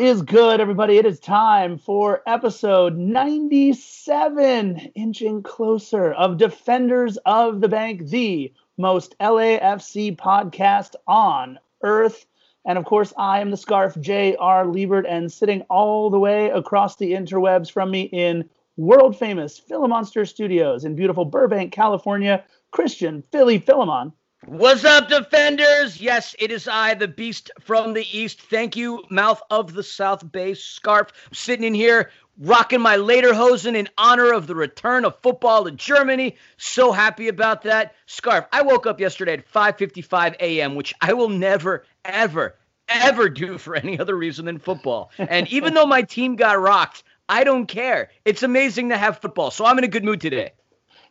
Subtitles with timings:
[0.00, 0.96] Is good, everybody?
[0.96, 9.14] It is time for episode 97, inching closer, of Defenders of the Bank, the most
[9.18, 12.24] LAFC podcast on earth.
[12.64, 14.64] And of course, I am the scarf, J.R.
[14.64, 18.48] Liebert, and sitting all the way across the interwebs from me in
[18.78, 24.14] world famous Philomonster Studios in beautiful Burbank, California, Christian Philly Philemon.
[24.46, 26.00] What's up, defenders?
[26.00, 28.40] Yes, it is I, the beast from the east.
[28.40, 31.08] Thank you, mouth of the South Bay scarf.
[31.26, 35.70] I'm sitting in here rocking my lederhosen in honor of the return of football to
[35.72, 36.36] Germany.
[36.56, 37.94] So happy about that.
[38.06, 42.56] Scarf, I woke up yesterday at 5:55 a.m., which I will never ever
[42.88, 45.10] ever do for any other reason than football.
[45.18, 48.10] And even though my team got rocked, I don't care.
[48.24, 49.50] It's amazing to have football.
[49.50, 50.52] So I'm in a good mood today.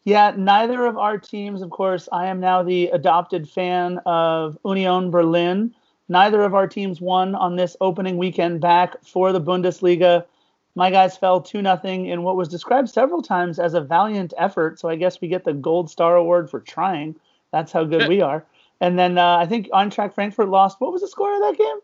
[0.10, 5.12] Yeah, neither of our teams, of course, I am now the adopted fan of Union
[5.12, 5.76] Berlin.
[6.08, 10.26] Neither of our teams won on this opening weekend back for the Bundesliga.
[10.74, 14.80] My guys fell 2 0 in what was described several times as a valiant effort.
[14.80, 17.16] So I guess we get the Gold Star Award for trying.
[17.52, 18.44] That's how good we are.
[18.82, 20.82] And then uh, I think Eintracht Frankfurt lost.
[20.82, 21.80] What was the score of that game?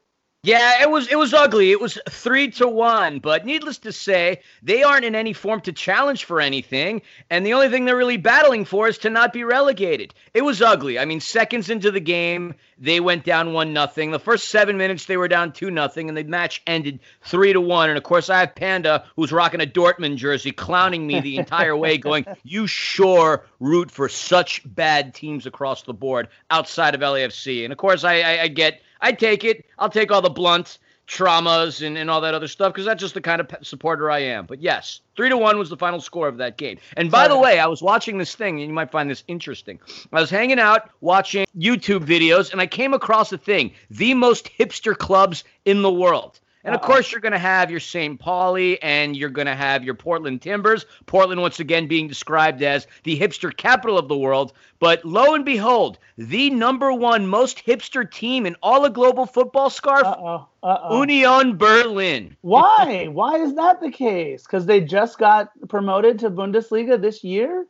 [0.45, 1.71] Yeah, it was it was ugly.
[1.71, 5.73] It was three to one, but needless to say, they aren't in any form to
[5.73, 9.43] challenge for anything, and the only thing they're really battling for is to not be
[9.43, 10.13] relegated.
[10.35, 10.99] It was ugly.
[10.99, 14.11] I mean, seconds into the game, they went down one nothing.
[14.11, 17.59] The first seven minutes they were down two nothing, and the match ended three to
[17.59, 17.89] one.
[17.89, 21.75] And of course, I have Panda, who's rocking a Dortmund jersey, clowning me the entire
[21.75, 27.63] way, going, "You sure root for such bad teams across the board outside of LAFC."
[27.63, 29.65] And of course, I, I, I get I take it.
[29.77, 33.13] I'll take all the blunt traumas and, and all that other stuff because that's just
[33.13, 34.45] the kind of supporter I am.
[34.45, 36.79] But yes, three to one was the final score of that game.
[36.97, 39.79] And by the way, I was watching this thing, and you might find this interesting.
[40.11, 44.49] I was hanging out watching YouTube videos, and I came across a thing: the most
[44.57, 46.39] hipster clubs in the world.
[46.65, 48.19] And of course, you're going to have your St.
[48.19, 50.87] Pauli and you're going to have your Portland Timbers.
[51.05, 54.53] Portland, once again, being described as the hipster capital of the world.
[54.79, 59.69] But lo and behold, the number one most hipster team in all of global football
[59.69, 60.47] scarf, Uh-oh.
[60.63, 60.99] Uh-oh.
[60.99, 62.35] Union Berlin.
[62.41, 63.07] Why?
[63.11, 64.43] Why is that the case?
[64.43, 67.67] Because they just got promoted to Bundesliga this year?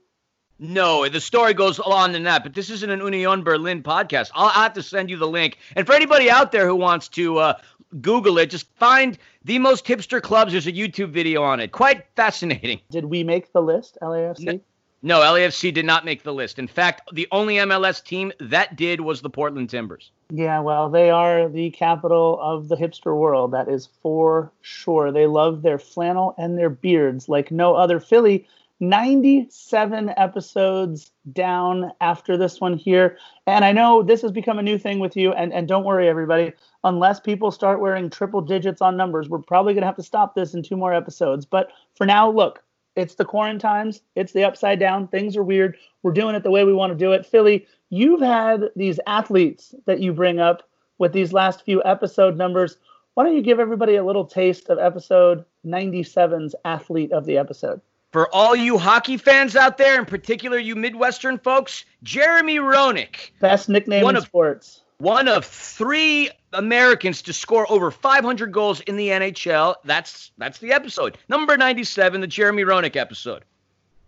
[0.58, 4.32] No, the story goes on than that, but this isn't an Union Berlin podcast.
[4.34, 5.58] I'll have to send you the link.
[5.76, 7.54] And for anybody out there who wants to uh,
[8.00, 10.54] Google it, just find the most hipster clubs.
[10.54, 11.74] There's a YouTube video on it.
[11.74, 12.80] Quite fascinating.
[12.90, 14.46] Did we make the list, LAFC?
[14.46, 14.60] No,
[15.02, 16.58] no, LAFC did not make the list.
[16.58, 20.10] In fact, the only MLS team that did was the Portland Timbers.
[20.32, 23.52] Yeah, well, they are the capital of the hipster world.
[23.52, 25.12] That is for sure.
[25.12, 28.00] They love their flannel and their beards like no other.
[28.00, 28.48] Philly
[28.80, 33.18] 97 episodes down after this one here.
[33.48, 35.32] And I know this has become a new thing with you.
[35.32, 36.52] And, and don't worry, everybody,
[36.84, 40.36] unless people start wearing triple digits on numbers, we're probably going to have to stop
[40.36, 41.46] this in two more episodes.
[41.46, 42.64] But for now, look,
[42.96, 45.08] it's the quarantines, it's the upside down.
[45.08, 45.78] Things are weird.
[46.04, 47.26] We're doing it the way we want to do it.
[47.26, 50.64] Philly, you've had these athletes that you bring up
[50.98, 52.78] with these last few episode numbers.
[53.14, 57.82] Why don't you give everybody a little taste of episode 97's athlete of the episode?
[58.16, 63.32] For all you hockey fans out there, in particular you Midwestern folks, Jeremy Roenick.
[63.42, 64.84] Best nickname in of, sports.
[65.00, 69.76] One of three Americans to score over 500 goals in the NHL.
[69.84, 71.18] That's that's the episode.
[71.28, 73.44] Number 97, the Jeremy Roenick episode.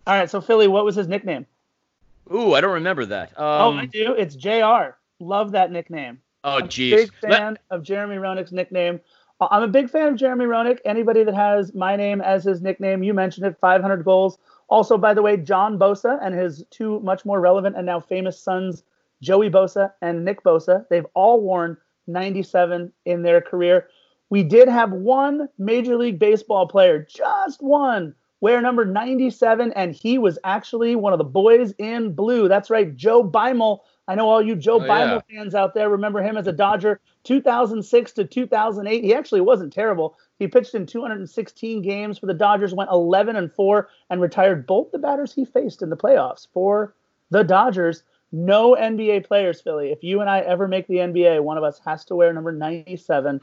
[0.06, 1.44] All right, so Philly, what was his nickname?
[2.32, 3.38] Ooh, I don't remember that.
[3.38, 4.14] Um, oh, I do.
[4.14, 4.96] It's JR.
[5.20, 6.18] Love that nickname.
[6.44, 6.94] Oh, geez.
[6.94, 9.00] Big fan Let- of Jeremy Roenick's nickname.
[9.40, 10.78] Uh, I'm a big fan of Jeremy Roenick.
[10.84, 14.38] Anybody that has my name as his nickname, you mentioned it, 500 goals.
[14.68, 18.38] Also, by the way, John Bosa and his two much more relevant and now famous
[18.38, 18.82] sons,
[19.22, 21.76] Joey Bosa and Nick Bosa, they've all worn
[22.06, 23.88] 97 in their career.
[24.30, 30.18] We did have one Major League Baseball player, just one, wear number 97, and he
[30.18, 32.48] was actually one of the boys in blue.
[32.48, 33.80] That's right, Joe Beimel.
[34.08, 36.98] I know all you Joe Oh, Beimel fans out there remember him as a Dodger
[37.24, 39.04] 2006 to 2008.
[39.04, 40.16] He actually wasn't terrible.
[40.38, 44.90] He pitched in 216 games for the Dodgers, went 11 and 4, and retired both
[44.90, 46.94] the batters he faced in the playoffs for
[47.30, 48.02] the Dodgers.
[48.32, 49.90] No NBA players, Philly.
[49.90, 52.52] If you and I ever make the NBA, one of us has to wear number
[52.52, 53.40] 97.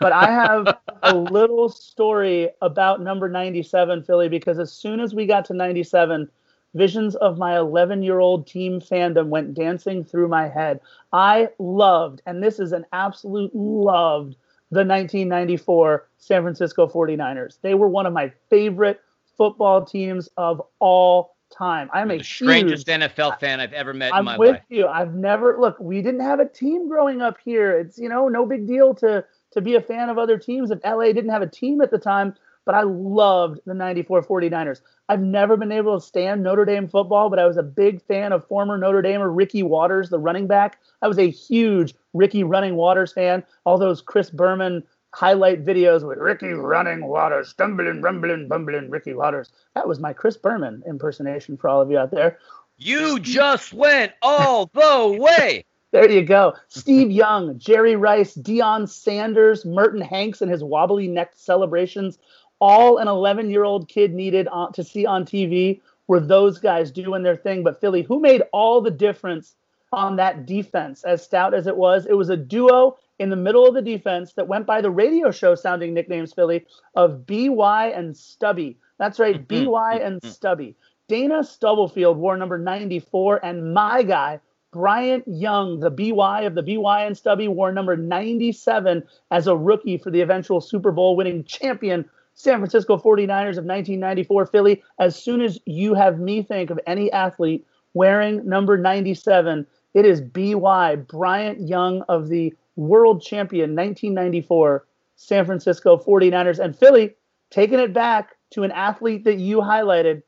[0.00, 5.26] But I have a little story about number 97, Philly, because as soon as we
[5.26, 6.28] got to 97,
[6.74, 10.80] visions of my 11 year old team fandom went dancing through my head.
[11.12, 14.36] I loved, and this is an absolute loved,
[14.70, 17.58] the 1994 San Francisco 49ers.
[17.62, 19.00] They were one of my favorite
[19.36, 21.88] football teams of all time.
[21.92, 24.62] I'm a the strangest huge, NFL fan I've ever met in I'm with life.
[24.68, 24.86] you.
[24.88, 25.78] I've never look.
[25.78, 27.78] We didn't have a team growing up here.
[27.78, 30.80] It's you know no big deal to to be a fan of other teams if
[30.84, 32.34] LA didn't have a team at the time
[32.64, 34.80] but I loved the 94 49ers.
[35.08, 38.32] I've never been able to stand Notre Dame football, but I was a big fan
[38.32, 40.78] of former Notre Damer Ricky Watters, the running back.
[41.02, 43.44] I was a huge Ricky Running Watters fan.
[43.64, 44.82] All those Chris Berman
[45.12, 49.52] highlight videos with Ricky Running Watters, stumbling, rumbling, bumbling, Ricky Watters.
[49.74, 52.38] That was my Chris Berman impersonation for all of you out there.
[52.78, 55.64] You just went all the way.
[55.94, 56.54] There you go.
[56.66, 62.18] Steve Young, Jerry Rice, Deion Sanders, Merton Hanks and his wobbly neck celebrations
[62.64, 66.90] all an 11 year old kid needed on, to see on TV were those guys
[66.90, 67.62] doing their thing.
[67.62, 69.54] But Philly, who made all the difference
[69.92, 72.06] on that defense, as stout as it was?
[72.06, 75.30] It was a duo in the middle of the defense that went by the radio
[75.30, 76.64] show sounding nicknames, Philly,
[76.96, 78.78] of BY and Stubby.
[78.98, 79.70] That's right, mm-hmm.
[79.70, 80.30] BY and mm-hmm.
[80.30, 80.74] Stubby.
[81.06, 84.40] Dana Stubblefield wore number 94, and my guy,
[84.72, 89.98] Bryant Young, the BY of the BY and Stubby, wore number 97 as a rookie
[89.98, 94.82] for the eventual Super Bowl winning champion San Francisco 49ers of 1994 Philly.
[94.98, 100.20] As soon as you have me think of any athlete wearing number 97, it is
[100.20, 104.84] BY, Bryant Young of the world champion 1994
[105.16, 106.58] San Francisco 49ers.
[106.58, 107.14] And Philly,
[107.50, 110.22] taking it back to an athlete that you highlighted,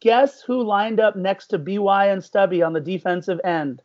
[0.00, 3.82] guess who lined up next to BY and Stubby on the defensive end?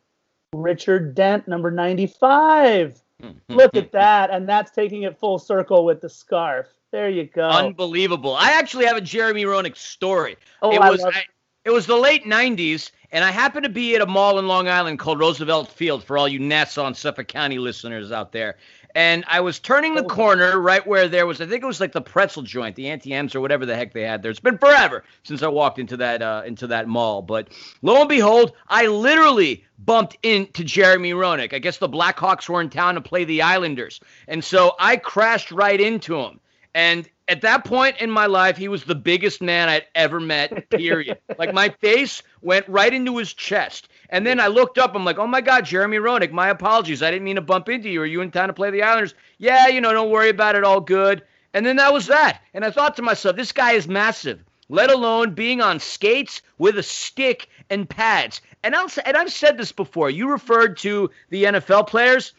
[0.53, 3.01] Richard Dent, number 95.
[3.21, 3.31] Hmm.
[3.49, 4.31] Look at that.
[4.31, 6.67] And that's taking it full circle with the scarf.
[6.91, 7.43] There you go.
[7.43, 8.35] Unbelievable.
[8.35, 10.37] I actually have a Jeremy Roenick story.
[10.61, 11.23] Oh, it was I,
[11.65, 14.69] it was the late '90s, and I happened to be at a mall in Long
[14.69, 18.55] Island called Roosevelt Field for all you Nassau and Suffolk County listeners out there.
[18.95, 20.07] And I was turning the oh.
[20.07, 23.13] corner right where there was, I think it was like the pretzel joint, the Auntie
[23.13, 24.31] M's or whatever the heck they had there.
[24.31, 27.21] It's been forever since I walked into that uh, into that mall.
[27.21, 27.49] But
[27.83, 31.53] lo and behold, I literally bumped into Jeremy Roenick.
[31.53, 35.51] I guess the Blackhawks were in town to play the Islanders, and so I crashed
[35.51, 36.39] right into him.
[36.77, 40.69] And at that point in my life, he was the biggest man I'd ever met,
[40.69, 41.17] period.
[41.39, 43.89] like my face went right into his chest.
[44.11, 47.01] And then I looked up, I'm like, oh my God, Jeremy Roenick, my apologies.
[47.01, 48.03] I didn't mean to bump into you.
[48.03, 49.15] Are you in town to play the Islanders?
[49.39, 51.23] Yeah, you know, don't worry about it, all good.
[51.55, 52.41] And then that was that.
[52.53, 56.77] And I thought to myself, this guy is massive, let alone being on skates with
[56.77, 58.39] a stick and pads.
[58.61, 60.11] And, I'll, and I've said this before.
[60.11, 62.33] You referred to the NFL players.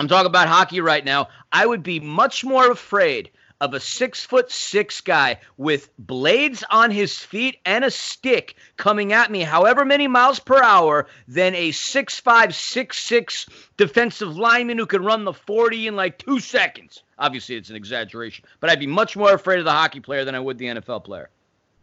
[0.00, 1.28] I'm talking about hockey right now.
[1.52, 6.90] I would be much more afraid of a six foot six guy with blades on
[6.90, 11.70] his feet and a stick coming at me however many miles per hour than a
[11.72, 13.46] six five six six
[13.76, 17.02] defensive lineman who can run the 40 in like two seconds.
[17.18, 20.34] Obviously, it's an exaggeration, but I'd be much more afraid of the hockey player than
[20.34, 21.28] I would the NFL player.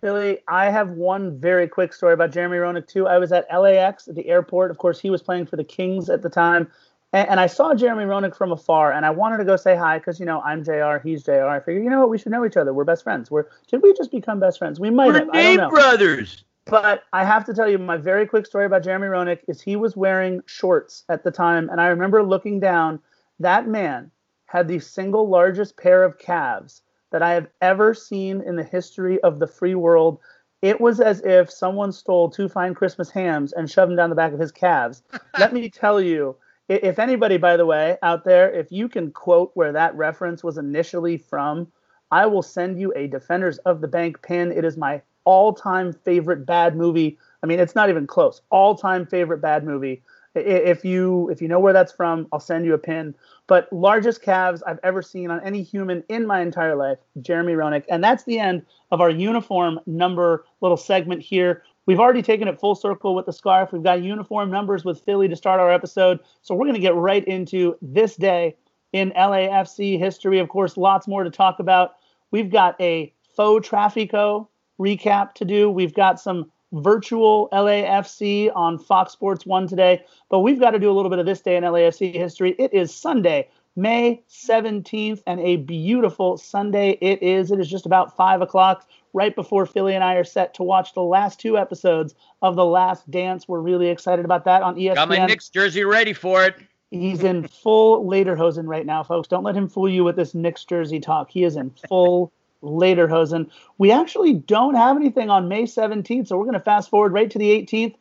[0.01, 3.07] Billy, I have one very quick story about Jeremy Roenick too.
[3.07, 4.69] I was at LAX at the airport.
[4.69, 6.71] Of course, he was playing for the Kings at the time.
[7.17, 9.97] And, and I saw Jeremy Roenick from afar, and I wanted to go say hi
[9.97, 10.97] because you know I'm Jr.
[11.03, 11.47] He's Jr.
[11.47, 12.73] I figured, you know what, we should know each other.
[12.75, 13.31] We're best friends.
[13.31, 14.79] We're did we just become best friends?
[14.79, 15.33] We might We're have.
[15.33, 16.43] Name brothers.
[16.65, 19.75] But I have to tell you, my very quick story about Jeremy Roenick is he
[19.75, 22.99] was wearing shorts at the time, and I remember looking down.
[23.39, 24.11] That man
[24.45, 29.19] had the single largest pair of calves that I have ever seen in the history
[29.21, 30.19] of the free world.
[30.61, 34.15] It was as if someone stole two fine Christmas hams and shoved them down the
[34.15, 35.01] back of his calves.
[35.39, 36.35] Let me tell you,
[36.69, 40.57] if anybody, by the way, out there, if you can quote where that reference was
[40.57, 41.67] initially from,
[42.11, 44.51] I will send you a Defenders of the Bank pin.
[44.51, 47.17] It is my all-time favorite bad movie.
[47.43, 48.41] I mean, it's not even close.
[48.49, 50.01] All-time favorite bad movie.
[50.35, 53.15] If you if you know where that's from, I'll send you a pin.
[53.47, 57.85] But largest calves I've ever seen on any human in my entire life, Jeremy Roenick.
[57.89, 61.63] And that's the end of our uniform number little segment here.
[61.87, 63.71] We've already taken it full circle with the scarf.
[63.71, 66.19] We've got uniform numbers with Philly to start our episode.
[66.41, 68.57] So we're going to get right into this day
[68.91, 70.39] in LAFC history.
[70.39, 71.95] Of course, lots more to talk about.
[72.29, 74.47] We've got a faux Trafico
[74.79, 75.69] recap to do.
[75.69, 80.91] We've got some virtual LAFC on Fox Sports 1 today, but we've got to do
[80.91, 82.53] a little bit of this day in LAFC history.
[82.59, 83.47] It is Sunday,
[83.77, 87.51] May 17th, and a beautiful Sunday it is.
[87.51, 90.95] It is just about 5 o'clock right before Philly and I are set to watch
[90.95, 93.47] the last two episodes of The Last Dance.
[93.47, 94.95] We're really excited about that on ESPN.
[94.95, 96.55] Got my Knicks jersey ready for it.
[96.89, 99.27] He's in full Lederhosen right now, folks.
[99.27, 101.29] Don't let him fool you with this Knicks jersey talk.
[101.29, 102.31] He is in full
[102.63, 103.47] Lederhosen.
[103.77, 107.29] We actually don't have anything on May 17th, so we're going to fast forward right
[107.29, 107.93] to the 18th.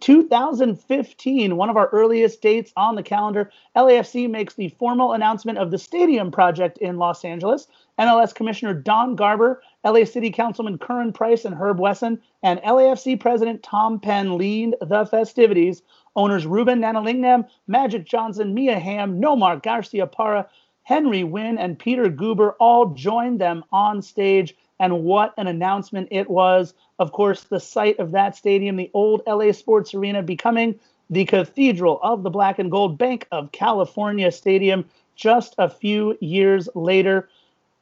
[0.00, 5.70] 2015, one of our earliest dates on the calendar, LAFC makes the formal announcement of
[5.70, 7.66] the stadium project in Los Angeles.
[7.98, 13.62] MLS Commissioner Don Garber, LA City Councilman Curren Price and Herb Wesson, and LAFC President
[13.62, 15.82] Tom Penn lead the festivities.
[16.16, 20.46] Owners Ruben Gnanalingam, Magic Johnson, Mia Hamm, Nomar Garciaparra,
[20.82, 24.56] Henry Nguyen and Peter Guber all joined them on stage.
[24.80, 26.74] And what an announcement it was.
[26.98, 32.00] Of course, the site of that stadium, the old LA Sports Arena, becoming the cathedral
[32.02, 34.84] of the black and gold Bank of California Stadium
[35.16, 37.28] just a few years later.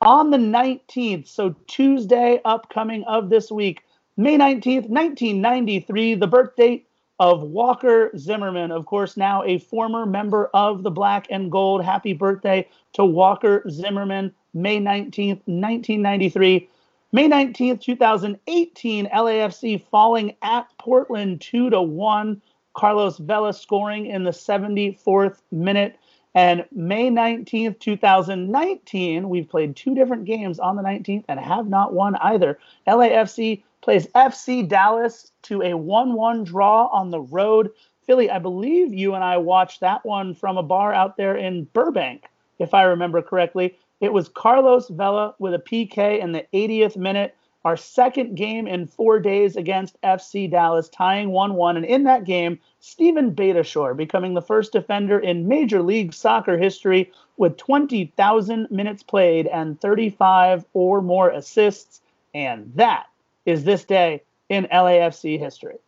[0.01, 3.85] On the 19th, so Tuesday upcoming of this week,
[4.17, 6.87] May 19th, 1993, the birth date
[7.21, 11.85] of Walker Zimmerman, of course, now a former member of the Black and Gold.
[11.85, 16.69] Happy birthday to Walker Zimmerman, May 19th, 1993.
[17.11, 22.43] May 19th, 2018, LAFC falling at Portland 2 to 1.
[22.75, 25.97] Carlos Vela scoring in the 74th minute.
[26.35, 31.95] And May 19th, 2019, we've played two different games on the 19th and have not
[31.95, 32.59] won either.
[32.87, 37.71] LAFC plays FC Dallas to a 1 1 draw on the road.
[38.07, 41.65] Philly, I believe you and I watched that one from a bar out there in
[41.73, 42.27] Burbank,
[42.59, 43.77] if I remember correctly.
[44.01, 48.87] It was Carlos Vela with a PK in the 80th minute, our second game in
[48.87, 51.77] four days against FC Dallas, tying 1 1.
[51.77, 57.11] And in that game, Steven Beitashour becoming the first defender in Major League Soccer history
[57.37, 62.01] with 20,000 minutes played and 35 or more assists.
[62.35, 63.07] And that
[63.47, 65.79] is this day in LAFC history.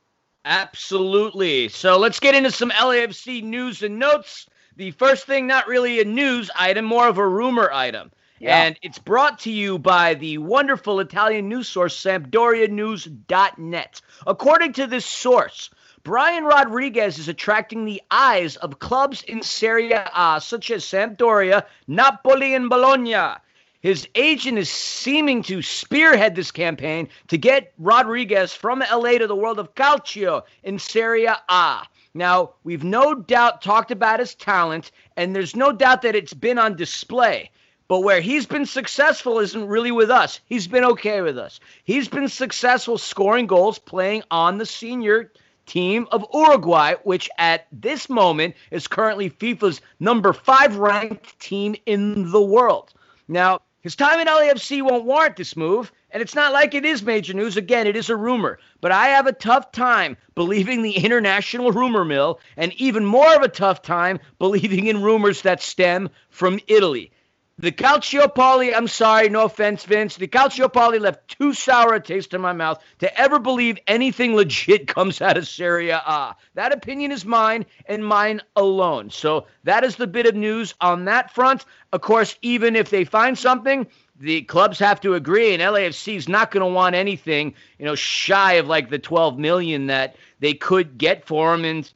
[0.44, 1.68] Absolutely.
[1.68, 4.46] So let's get into some LAFC news and notes.
[4.76, 8.10] The first thing, not really a news item, more of a rumor item.
[8.38, 8.62] Yeah.
[8.62, 14.00] And it's brought to you by the wonderful Italian news source, SampdoriaNews.net.
[14.26, 15.68] According to this source,
[16.02, 22.54] Brian Rodriguez is attracting the eyes of clubs in Serie A, such as Sampdoria, Napoli,
[22.54, 23.34] and Bologna.
[23.80, 29.36] His agent is seeming to spearhead this campaign to get Rodriguez from LA to the
[29.36, 31.82] world of calcio in Serie A.
[32.14, 36.58] Now, we've no doubt talked about his talent, and there's no doubt that it's been
[36.58, 37.50] on display.
[37.86, 40.40] But where he's been successful isn't really with us.
[40.46, 41.60] He's been okay with us.
[41.84, 45.32] He's been successful scoring goals playing on the senior
[45.66, 52.30] team of Uruguay, which at this moment is currently FIFA's number five ranked team in
[52.30, 52.92] the world.
[53.28, 57.02] Now, his time in LAFC won't warrant this move, and it's not like it is
[57.02, 57.56] major news.
[57.56, 58.58] Again, it is a rumor.
[58.82, 63.42] But I have a tough time believing the international rumor mill, and even more of
[63.42, 67.10] a tough time believing in rumors that stem from Italy.
[67.60, 70.16] The Calciopoli, I'm sorry, no offense, Vince.
[70.16, 74.86] The Calciopoli left too sour a taste in my mouth to ever believe anything legit
[74.94, 76.00] comes out of Serie A.
[76.06, 79.10] Ah, That opinion is mine and mine alone.
[79.10, 81.66] So that is the bit of news on that front.
[81.92, 83.86] Of course, even if they find something,
[84.18, 87.94] the clubs have to agree, and LAFC is not going to want anything, you know,
[87.94, 91.66] shy of like the 12 million that they could get for him.
[91.66, 91.92] And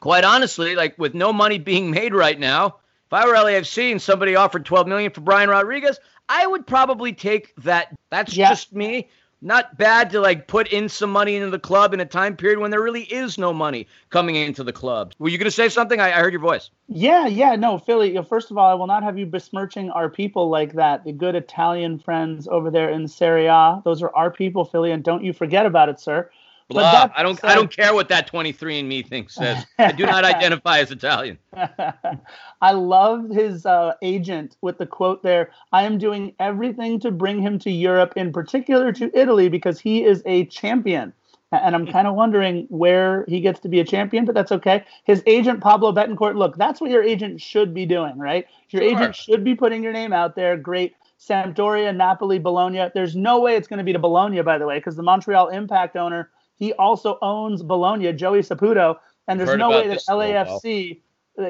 [0.00, 2.76] quite honestly, like with no money being made right now,
[3.06, 7.12] if I were LAFC and somebody offered 12 million for Brian Rodriguez, I would probably
[7.12, 7.96] take that.
[8.10, 8.48] That's yeah.
[8.48, 9.08] just me.
[9.42, 12.58] Not bad to like put in some money into the club in a time period
[12.58, 15.12] when there really is no money coming into the club.
[15.20, 16.00] Were you going to say something?
[16.00, 16.70] I, I, heard your voice.
[16.88, 18.16] Yeah, yeah, no, Philly.
[18.16, 21.04] Uh, first of all, I will not have you besmirching our people like that.
[21.04, 23.82] The good Italian friends over there in Serie A.
[23.84, 26.30] Those are our people, Philly, and don't you forget about it, sir.
[26.68, 27.10] Blah.
[27.14, 27.38] I don't.
[27.38, 29.64] Said, I don't care what that 23andMe thing says.
[29.78, 31.38] I do not identify as Italian.
[32.60, 35.50] I love his uh, agent with the quote there.
[35.72, 40.02] I am doing everything to bring him to Europe, in particular to Italy, because he
[40.02, 41.12] is a champion.
[41.52, 44.84] And I'm kind of wondering where he gets to be a champion, but that's okay.
[45.04, 46.36] His agent Pablo Betancourt.
[46.36, 48.44] Look, that's what your agent should be doing, right?
[48.70, 48.90] Your sure.
[48.90, 50.56] agent should be putting your name out there.
[50.56, 50.96] Great.
[51.20, 52.90] Sampdoria, Napoli, Bologna.
[52.92, 55.48] There's no way it's going to be to Bologna, by the way, because the Montreal
[55.48, 58.96] Impact owner he also owns Bologna, Joey Saputo,
[59.28, 61.00] and there's no way that LAFC,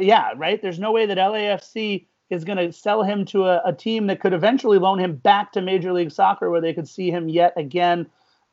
[0.00, 0.60] yeah, right.
[0.60, 4.20] There's no way that LAFC is going to sell him to a, a, team that
[4.20, 7.52] could eventually loan him back to Major League Soccer, where they could see him yet
[7.56, 8.06] again.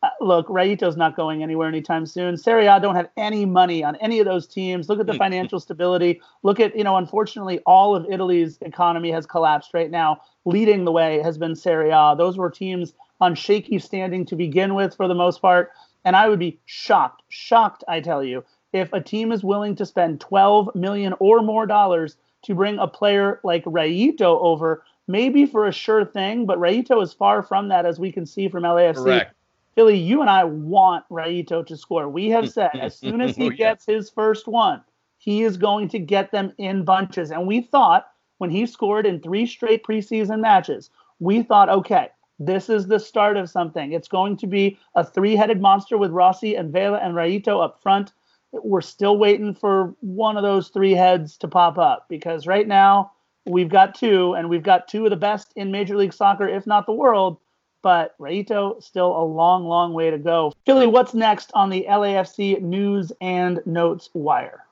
[0.03, 2.37] Uh, look, Rayito's not going anywhere anytime soon.
[2.37, 4.89] Serie A don't have any money on any of those teams.
[4.89, 6.21] Look at the financial stability.
[6.43, 10.21] Look at, you know, unfortunately, all of Italy's economy has collapsed right now.
[10.45, 12.15] Leading the way has been Serie A.
[12.15, 15.71] Those were teams on shaky standing to begin with, for the most part.
[16.05, 18.43] And I would be shocked, shocked, I tell you,
[18.73, 22.87] if a team is willing to spend 12 million or more dollars to bring a
[22.87, 27.85] player like Rayito over, maybe for a sure thing, but Rayito is far from that,
[27.85, 28.95] as we can see from LAFC.
[28.95, 29.35] Correct.
[29.75, 32.09] Philly, you and I want Rayito to score.
[32.09, 34.81] We have said as soon as he oh, gets his first one,
[35.17, 37.31] he is going to get them in bunches.
[37.31, 38.07] And we thought
[38.39, 42.09] when he scored in three straight preseason matches, we thought, okay,
[42.45, 43.91] this is the start of something.
[43.91, 47.81] It's going to be a three headed monster with Rossi and Vela and Rayito up
[47.81, 48.13] front.
[48.51, 53.11] We're still waiting for one of those three heads to pop up because right now
[53.45, 56.67] we've got two, and we've got two of the best in Major League Soccer, if
[56.67, 57.37] not the world.
[57.81, 60.53] But Rayito, still a long, long way to go.
[60.65, 64.63] Philly, what's next on the LAFC news and notes wire?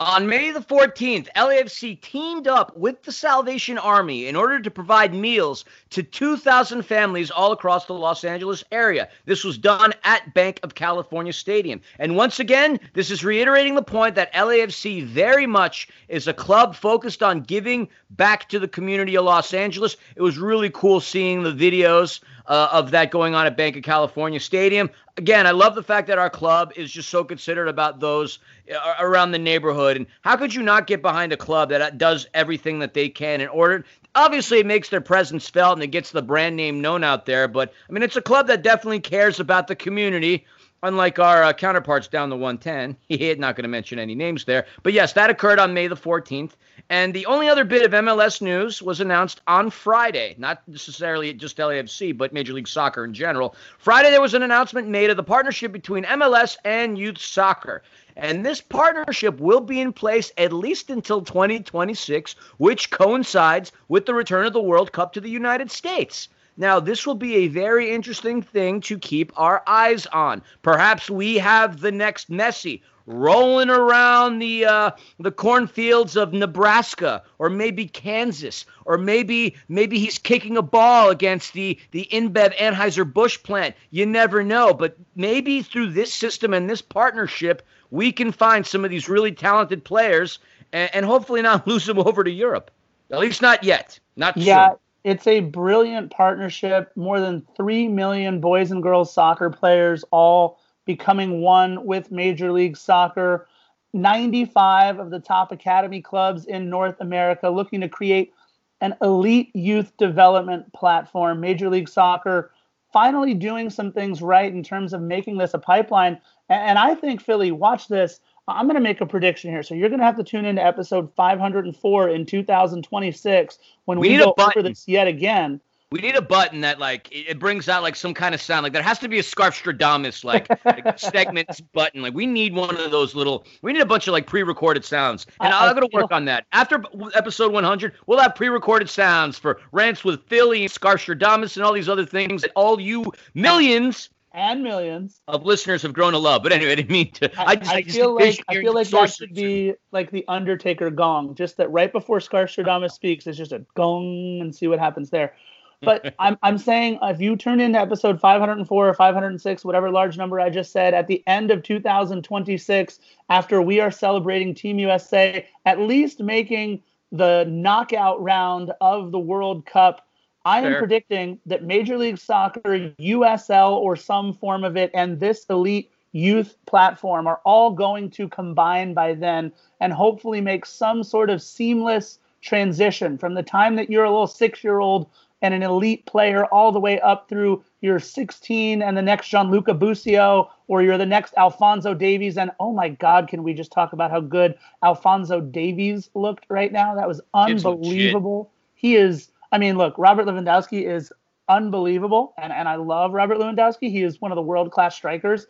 [0.00, 5.12] On May the 14th, LAFC teamed up with the Salvation Army in order to provide
[5.12, 9.10] meals to 2,000 families all across the Los Angeles area.
[9.26, 11.82] This was done at Bank of California Stadium.
[11.98, 16.74] And once again, this is reiterating the point that LAFC very much is a club
[16.74, 19.98] focused on giving back to the community of Los Angeles.
[20.16, 23.82] It was really cool seeing the videos uh, of that going on at Bank of
[23.82, 24.90] California Stadium.
[25.16, 28.38] Again, I love the fact that our club is just so considerate about those
[28.74, 29.96] uh, around the neighborhood.
[29.96, 33.08] And how could you not get behind a club that uh, does everything that they
[33.08, 33.84] can in order?
[34.14, 37.46] Obviously, it makes their presence felt and it gets the brand name known out there.
[37.48, 40.44] But I mean, it's a club that definitely cares about the community
[40.82, 42.96] unlike our uh, counterparts down the 110.
[43.08, 44.66] He not going to mention any names there.
[44.82, 46.52] But yes, that occurred on May the 14th.
[46.88, 51.58] And the only other bit of MLS news was announced on Friday, not necessarily just
[51.58, 53.54] LAFC, but Major League Soccer in general.
[53.78, 57.82] Friday, there was an announcement made of the partnership between MLS and youth soccer.
[58.16, 64.14] And this partnership will be in place at least until 2026, which coincides with the
[64.14, 66.28] return of the World Cup to the United States.
[66.60, 70.42] Now, this will be a very interesting thing to keep our eyes on.
[70.60, 77.48] Perhaps we have the next Messi rolling around the uh, the cornfields of Nebraska or
[77.48, 83.42] maybe Kansas or maybe maybe he's kicking a ball against the the InBev Anheuser Busch
[83.42, 83.74] plant.
[83.88, 88.84] You never know, but maybe through this system and this partnership, we can find some
[88.84, 90.38] of these really talented players
[90.74, 92.70] and, and hopefully not lose them over to Europe.
[93.10, 93.98] At least not yet.
[94.14, 94.68] Not yeah.
[94.68, 94.76] Soon.
[95.04, 96.92] It's a brilliant partnership.
[96.96, 102.76] More than 3 million boys and girls soccer players all becoming one with Major League
[102.76, 103.48] Soccer.
[103.92, 108.32] 95 of the top academy clubs in North America looking to create
[108.80, 111.40] an elite youth development platform.
[111.40, 112.50] Major League Soccer
[112.92, 116.20] finally doing some things right in terms of making this a pipeline.
[116.48, 118.20] And I think, Philly, watch this.
[118.48, 119.62] I'm going to make a prediction here.
[119.62, 124.18] So you're going to have to tune into episode 504 in 2026 when we, we
[124.18, 125.60] go over this yet again.
[125.92, 128.62] We need a button that like it brings out like some kind of sound.
[128.62, 132.00] Like there has to be a Scarfstradamus like, like segments button.
[132.00, 133.44] Like we need one of those little.
[133.62, 136.26] We need a bunch of like pre-recorded sounds, and I, am going to work on
[136.26, 136.46] that.
[136.52, 136.84] After
[137.16, 142.06] episode 100, we'll have pre-recorded sounds for rants with Philly, Scarfstradamus, and all these other
[142.06, 146.42] things that all you millions and millions of listeners have grown to love.
[146.42, 147.30] But anyway, I didn't mean to.
[147.40, 150.90] I, just, I, I feel like I feel like that should be like the Undertaker
[150.90, 151.34] gong.
[151.34, 155.34] Just that right before Scarfstradamus speaks, it's just a gong and see what happens there.
[155.80, 160.40] But I'm I'm saying if you turn into episode 504 or 506, whatever large number
[160.40, 165.80] I just said, at the end of 2026, after we are celebrating Team USA, at
[165.80, 170.06] least making the knockout round of the World Cup
[170.44, 175.44] I am predicting that Major League Soccer, USL, or some form of it, and this
[175.50, 181.30] elite youth platform are all going to combine by then and hopefully make some sort
[181.30, 185.08] of seamless transition from the time that you're a little six year old
[185.42, 189.72] and an elite player all the way up through you're 16 and the next Gianluca
[189.74, 192.36] Busio or you're the next Alphonso Davies.
[192.36, 196.72] And oh my God, can we just talk about how good Alphonso Davies looked right
[196.72, 196.94] now?
[196.94, 198.50] That was unbelievable.
[198.74, 201.12] He is I mean, look, Robert Lewandowski is
[201.48, 203.90] unbelievable, and, and I love Robert Lewandowski.
[203.90, 205.46] He is one of the world class strikers,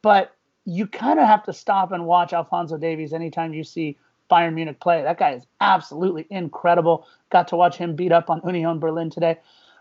[0.00, 0.34] but
[0.64, 3.98] you kind of have to stop and watch Alphonso Davies anytime you see
[4.30, 5.02] Bayern Munich play.
[5.02, 7.06] That guy is absolutely incredible.
[7.30, 9.38] Got to watch him beat up on Union Berlin today.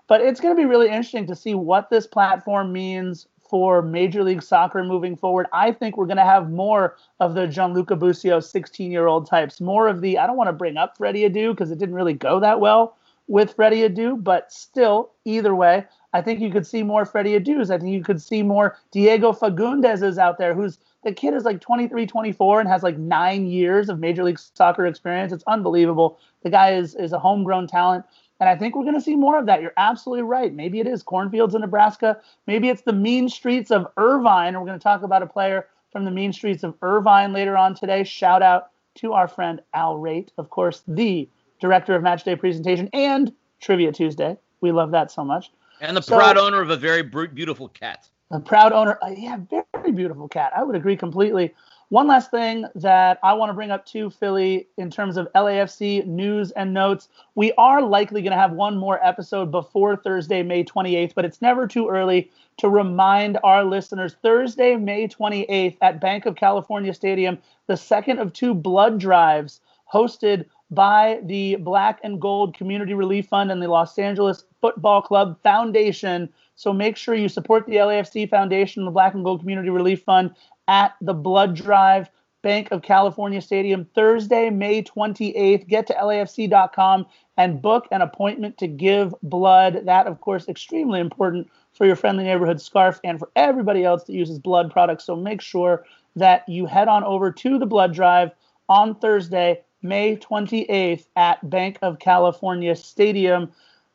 [0.07, 4.23] But it's going to be really interesting to see what this platform means for Major
[4.23, 5.45] League Soccer moving forward.
[5.53, 9.61] I think we're going to have more of the Gianluca Busio 16 year old types,
[9.61, 12.13] more of the, I don't want to bring up Freddie Adu because it didn't really
[12.13, 12.97] go that well
[13.31, 17.71] with Freddie Adu, but still, either way, I think you could see more Freddie Adu's.
[17.71, 21.61] I think you could see more Diego Fagundez's out there, who's the kid is like
[21.61, 25.31] 23, 24 and has like nine years of Major League Soccer experience.
[25.31, 26.19] It's unbelievable.
[26.43, 28.03] The guy is is a homegrown talent.
[28.41, 29.61] And I think we're going to see more of that.
[29.61, 30.53] You're absolutely right.
[30.53, 32.19] Maybe it is cornfields in Nebraska.
[32.47, 34.59] Maybe it's the mean streets of Irvine.
[34.59, 37.75] We're going to talk about a player from the mean streets of Irvine later on
[37.75, 38.03] today.
[38.03, 41.29] Shout out to our friend Al Rate, of course, the
[41.61, 44.35] director of Match Day Presentation and Trivia Tuesday.
[44.59, 45.51] We love that so much.
[45.79, 48.09] And the so, proud owner of a very beautiful cat.
[48.31, 50.51] A proud owner, uh, yeah, very beautiful cat.
[50.55, 51.53] I would agree completely.
[51.89, 56.05] One last thing that I want to bring up to Philly in terms of LAFC
[56.05, 57.09] news and notes.
[57.35, 61.41] We are likely going to have one more episode before Thursday, May 28th, but it's
[61.41, 67.37] never too early to remind our listeners Thursday, May 28th at Bank of California Stadium,
[67.67, 69.59] the second of two blood drives
[69.91, 75.37] hosted by the Black and Gold Community Relief Fund and the Los Angeles Football Club
[75.43, 76.29] Foundation.
[76.55, 80.33] So make sure you support the LAFC Foundation, the Black and Gold Community Relief Fund
[80.67, 82.09] at the Blood Drive.
[82.41, 85.67] Bank of California Stadium Thursday, May 28th.
[85.67, 87.05] Get to LAFC.com
[87.37, 89.81] and book an appointment to give blood.
[89.85, 94.13] That, of course, extremely important for your friendly neighborhood scarf and for everybody else that
[94.13, 95.05] uses blood products.
[95.05, 98.31] So make sure that you head on over to the blood drive
[98.67, 103.51] on Thursday, May 28th at Bank of California Stadium.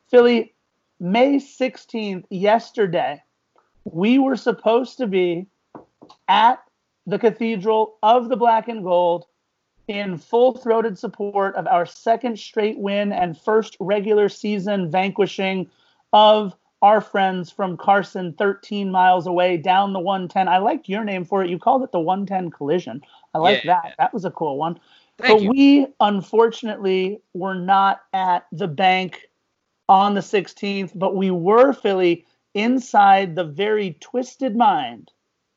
[0.09, 0.55] Philly,
[0.99, 3.23] May 16th, yesterday,
[3.85, 5.47] we were supposed to be
[6.29, 6.63] at
[7.07, 9.27] the Cathedral of the Black and Gold
[9.89, 15.71] in full throated support of our second straight win and first regular season vanquishing
[16.13, 20.49] of our friends from Carson, 13 miles away down the 110.
[20.49, 21.51] I liked your name for it.
[21.51, 23.03] You called it the 110 collision.
[23.35, 23.81] I like yeah.
[23.83, 23.95] that.
[23.99, 24.79] That was a cool one.
[25.19, 25.51] Thank but you.
[25.51, 29.29] we unfortunately were not at the bank
[29.89, 35.13] on the 16th, but we were Philly inside the very twisted mind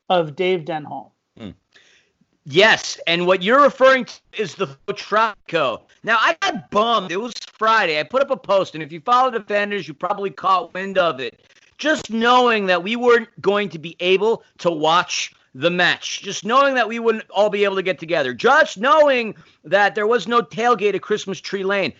[0.09, 1.11] of Dave Denholm.
[1.39, 1.53] Mm.
[2.45, 5.81] Yes, and what you're referring to is the Tropico.
[6.03, 7.11] Now I got bummed.
[7.11, 7.99] It was Friday.
[7.99, 11.19] I put up a post, and if you follow Defenders, you probably caught wind of
[11.19, 11.41] it.
[11.77, 16.75] Just knowing that we weren't going to be able to watch the match, just knowing
[16.75, 20.41] that we wouldn't all be able to get together, just knowing that there was no
[20.41, 21.93] tailgate at Christmas Tree Lane.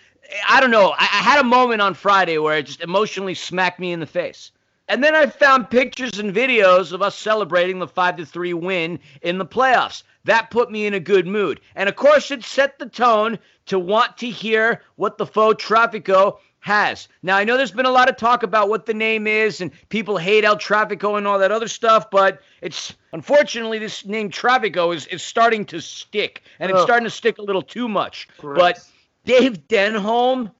[0.48, 0.90] I don't know.
[0.90, 4.06] I, I had a moment on Friday where it just emotionally smacked me in the
[4.06, 4.52] face.
[4.88, 8.98] And then I found pictures and videos of us celebrating the 5 to 3 win
[9.22, 10.02] in the playoffs.
[10.24, 11.60] That put me in a good mood.
[11.76, 16.38] And of course, it set the tone to want to hear what the faux Trafico
[16.60, 17.08] has.
[17.22, 19.70] Now, I know there's been a lot of talk about what the name is, and
[19.88, 24.94] people hate El Trafico and all that other stuff, but it's unfortunately this name Trafico
[24.94, 28.28] is, is starting to stick, and it's starting to stick a little too much.
[28.56, 28.78] But
[29.24, 30.52] Dave Denholm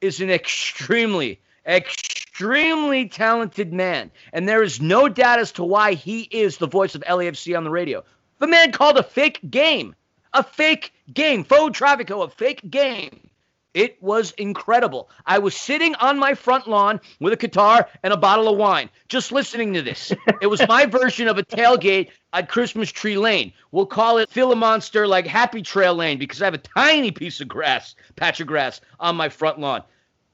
[0.00, 6.22] is an extremely, extremely talented man, and there is no doubt as to why he
[6.30, 8.04] is the voice of LAFC on the radio.
[8.38, 9.94] The man called a fake game,
[10.34, 13.30] a fake game, faux Trafico, a fake game.
[13.76, 15.10] It was incredible.
[15.26, 18.88] I was sitting on my front lawn with a guitar and a bottle of wine,
[19.06, 20.14] just listening to this.
[20.40, 23.52] it was my version of a tailgate at Christmas Tree Lane.
[23.72, 27.48] We'll call it Monster like Happy Trail Lane because I have a tiny piece of
[27.48, 29.82] grass, patch of grass on my front lawn.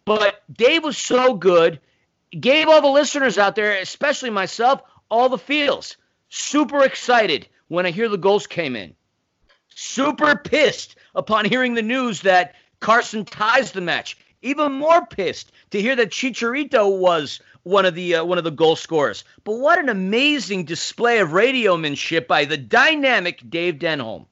[0.05, 1.81] But Dave was so good,
[2.31, 5.97] gave all the listeners out there, especially myself, all the feels.
[6.29, 8.95] Super excited when I hear the goals came in.
[9.75, 14.19] Super pissed upon hearing the news that Carson ties the match.
[14.43, 18.51] Even more pissed to hear that Chicharito was one of the uh, one of the
[18.51, 19.23] goal scorers.
[19.45, 24.27] But what an amazing display of radiomanship by the dynamic Dave Denholm.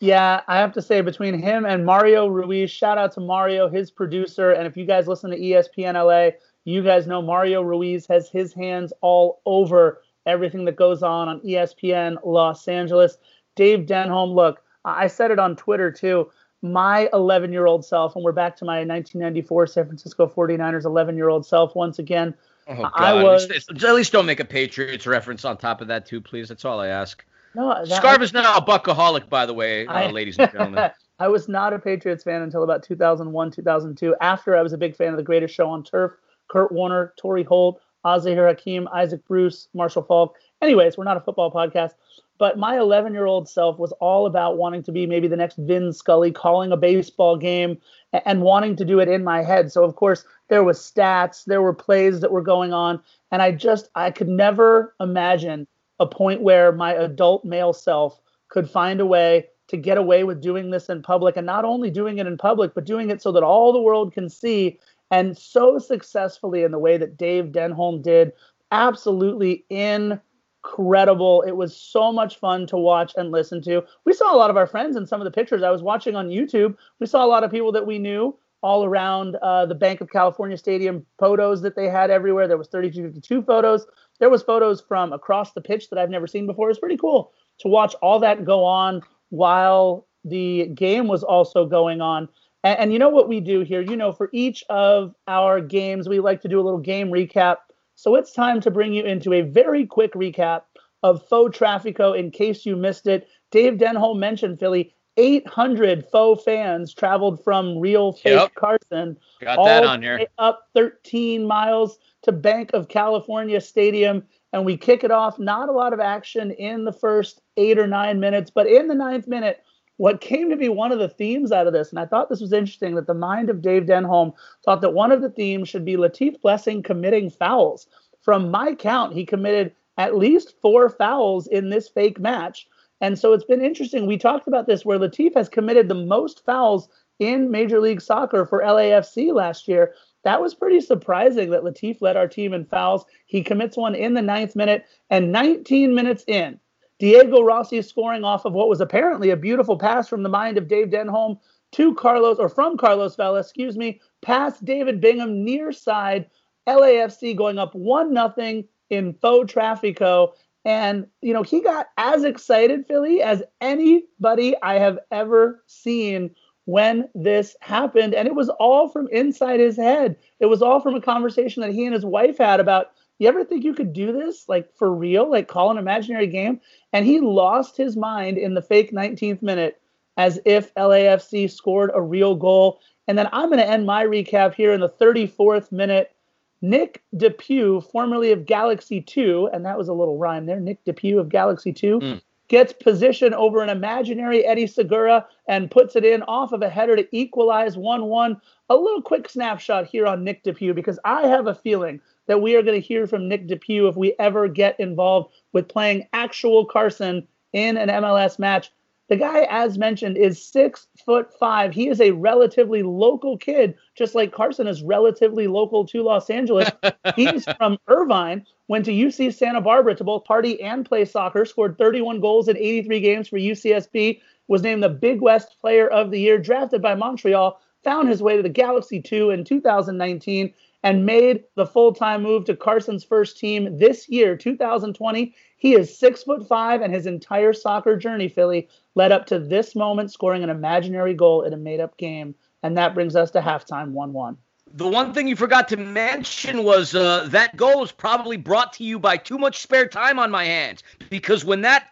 [0.00, 3.90] Yeah, I have to say between him and Mario Ruiz, shout out to Mario, his
[3.90, 8.30] producer, and if you guys listen to ESPN LA, you guys know Mario Ruiz has
[8.30, 13.18] his hands all over everything that goes on on ESPN Los Angeles.
[13.56, 16.30] Dave Denholm, look, I said it on Twitter too
[16.62, 21.16] my 11 year old self, and we're back to my 1994 San Francisco 49ers 11
[21.16, 22.34] year old self once again.
[22.68, 22.92] Oh, God.
[22.94, 26.48] I was at least don't make a Patriots reference on top of that too, please.
[26.48, 27.24] That's all I ask.
[27.54, 30.90] No, that, Scarf is now a buckaholic, by the way, uh, ladies and gentlemen.
[31.18, 34.16] I was not a Patriots fan until about 2001, 2002.
[34.20, 36.12] After I was a big fan of The Greatest Show on Turf,
[36.48, 40.36] Kurt Warner, Torry Holt, Az-Zahir Hakim, Isaac Bruce, Marshall Faulk.
[40.62, 41.92] Anyways, we're not a football podcast.
[42.40, 45.58] But my 11 year old self was all about wanting to be maybe the next
[45.58, 47.76] Vin Scully, calling a baseball game
[48.24, 49.70] and wanting to do it in my head.
[49.70, 52.98] So, of course, there was stats, there were plays that were going on.
[53.30, 55.66] And I just, I could never imagine
[56.00, 60.40] a point where my adult male self could find a way to get away with
[60.40, 63.32] doing this in public and not only doing it in public, but doing it so
[63.32, 64.78] that all the world can see
[65.10, 68.32] and so successfully in the way that Dave Denholm did.
[68.72, 70.18] Absolutely in
[70.62, 71.42] incredible.
[71.42, 73.82] It was so much fun to watch and listen to.
[74.04, 76.16] We saw a lot of our friends in some of the pictures I was watching
[76.16, 76.76] on YouTube.
[76.98, 80.10] We saw a lot of people that we knew all around uh, the Bank of
[80.10, 82.46] California Stadium photos that they had everywhere.
[82.46, 83.86] There was 3252 photos.
[84.18, 86.68] There was photos from across the pitch that I've never seen before.
[86.68, 91.64] It was pretty cool to watch all that go on while the game was also
[91.64, 92.28] going on.
[92.62, 93.80] And, and you know what we do here?
[93.80, 97.56] You know, for each of our games, we like to do a little game recap
[98.00, 100.62] so it's time to bring you into a very quick recap
[101.02, 103.28] of Faux Trafico in case you missed it.
[103.50, 104.94] Dave Denholm mentioned Philly.
[105.18, 108.54] 800 faux fans traveled from real fake yep.
[108.54, 109.18] Carson.
[109.42, 110.26] Got all that on here.
[110.38, 114.22] Up 13 miles to Bank of California Stadium.
[114.54, 115.38] And we kick it off.
[115.38, 118.94] Not a lot of action in the first eight or nine minutes, but in the
[118.94, 119.62] ninth minute,
[120.00, 122.40] what came to be one of the themes out of this, and I thought this
[122.40, 124.32] was interesting that the mind of Dave Denholm
[124.64, 127.86] thought that one of the themes should be Latif Blessing committing fouls.
[128.22, 132.66] From my count, he committed at least four fouls in this fake match.
[133.02, 134.06] And so it's been interesting.
[134.06, 138.46] We talked about this where Latif has committed the most fouls in Major League Soccer
[138.46, 139.92] for LAFC last year.
[140.24, 143.04] That was pretty surprising that Latif led our team in fouls.
[143.26, 146.58] He commits one in the ninth minute, and 19 minutes in,
[147.00, 150.68] Diego Rossi scoring off of what was apparently a beautiful pass from the mind of
[150.68, 151.38] Dave Denholm
[151.72, 156.26] to Carlos, or from Carlos Vela, excuse me, past David Bingham near side.
[156.68, 160.32] LAFC going up 1 nothing in faux Trafico.
[160.64, 166.34] And, you know, he got as excited, Philly, as anybody I have ever seen
[166.66, 168.14] when this happened.
[168.14, 170.16] And it was all from inside his head.
[170.38, 172.88] It was all from a conversation that he and his wife had about,
[173.20, 176.60] you ever think you could do this, like for real, like call an imaginary game?
[176.92, 179.80] And he lost his mind in the fake 19th minute
[180.16, 182.80] as if LAFC scored a real goal.
[183.06, 186.14] And then I'm going to end my recap here in the 34th minute
[186.62, 191.18] Nick DePuy formerly of Galaxy 2, and that was a little rhyme there, Nick DePuy
[191.18, 192.20] of Galaxy 2, mm.
[192.48, 196.96] gets position over an imaginary Eddie Segura and puts it in off of a header
[196.96, 198.40] to equalize 1 1.
[198.68, 202.54] A little quick snapshot here on Nick DePuy because I have a feeling that we
[202.54, 206.64] are going to hear from Nick DePuy if we ever get involved with playing actual
[206.64, 208.70] Carson in an MLS match.
[209.08, 211.74] The guy, as mentioned, is six foot five.
[211.74, 216.70] He is a relatively local kid, just like Carson is relatively local to Los Angeles.
[217.16, 221.78] He's from Irvine, went to UC Santa Barbara to both party and play soccer, scored
[221.78, 226.20] 31 goals in 83 games for UCSB, was named the Big West Player of the
[226.20, 231.44] Year, drafted by Montreal, found his way to the Galaxy 2 in 2019 and made
[231.56, 235.34] the full-time move to Carson's first team this year, 2020.
[235.56, 239.76] He is six foot five, and his entire soccer journey, Philly, led up to this
[239.76, 243.90] moment, scoring an imaginary goal in a made-up game, and that brings us to halftime,
[243.90, 244.38] one-one.
[244.72, 248.84] The one thing you forgot to mention was uh, that goal was probably brought to
[248.84, 251.88] you by too much spare time on my hands, because when that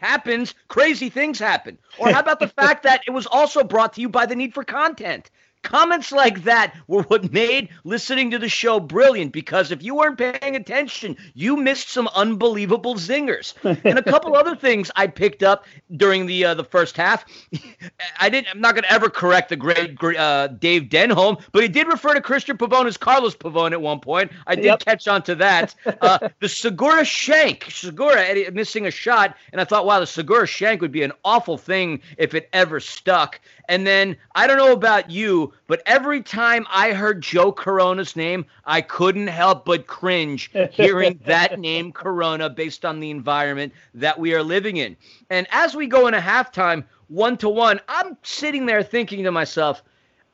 [0.00, 1.78] happens, crazy things happen.
[1.98, 4.54] Or how about the fact that it was also brought to you by the need
[4.54, 5.30] for content?
[5.62, 10.18] Comments like that were what made listening to the show brilliant because if you weren't
[10.18, 13.54] paying attention, you missed some unbelievable zingers.
[13.84, 15.64] and a couple other things I picked up
[15.96, 17.24] during the uh, the first half.
[18.20, 18.48] I didn't.
[18.48, 22.14] I'm not going to ever correct the great uh, Dave Denholm, but he did refer
[22.14, 24.32] to Christian Pavone as Carlos Pavone at one point.
[24.46, 24.80] I did yep.
[24.80, 25.74] catch on to that.
[26.02, 30.80] Uh, the Segura shank, Segura missing a shot, and I thought, wow, the Segura shank
[30.80, 33.40] would be an awful thing if it ever stuck.
[33.68, 38.44] And then I don't know about you, but every time I heard Joe Corona's name,
[38.64, 44.34] I couldn't help but cringe hearing that name Corona based on the environment that we
[44.34, 44.96] are living in.
[45.30, 49.82] And as we go into halftime, one to one, I'm sitting there thinking to myself,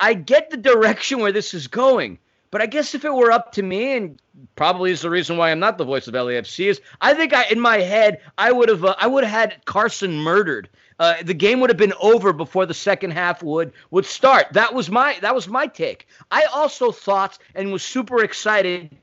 [0.01, 2.19] I get the direction where this is going.
[2.51, 4.21] But I guess if it were up to me, and
[4.57, 7.45] probably is the reason why I'm not the voice of LAFC, is I think I
[7.45, 11.35] in my head I would have uh, I would have had Carson murdered uh, the
[11.35, 14.47] game would have been over before the second half would would start.
[14.53, 16.09] That was my that was my take.
[16.31, 18.97] I also thought and was super excited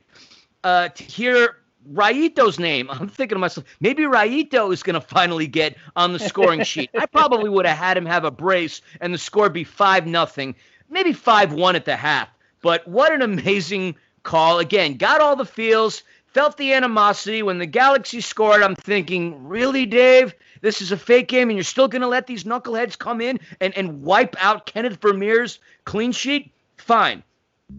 [0.63, 1.57] uh, to hear
[1.91, 2.89] Rayito's name.
[2.91, 6.89] I'm thinking to myself, maybe Rayito is going to finally get on the scoring sheet.
[6.97, 10.55] I probably would have had him have a brace and the score be five nothing,
[10.89, 12.29] maybe five one at the half.
[12.61, 14.59] But what an amazing call!
[14.59, 16.03] Again, got all the feels.
[16.27, 18.61] Felt the animosity when the Galaxy scored.
[18.61, 20.35] I'm thinking, really, Dave?
[20.65, 23.39] This is a fake game, and you're still going to let these knuckleheads come in
[23.61, 26.51] and, and wipe out Kenneth Vermeer's clean sheet?
[26.77, 27.21] Fine.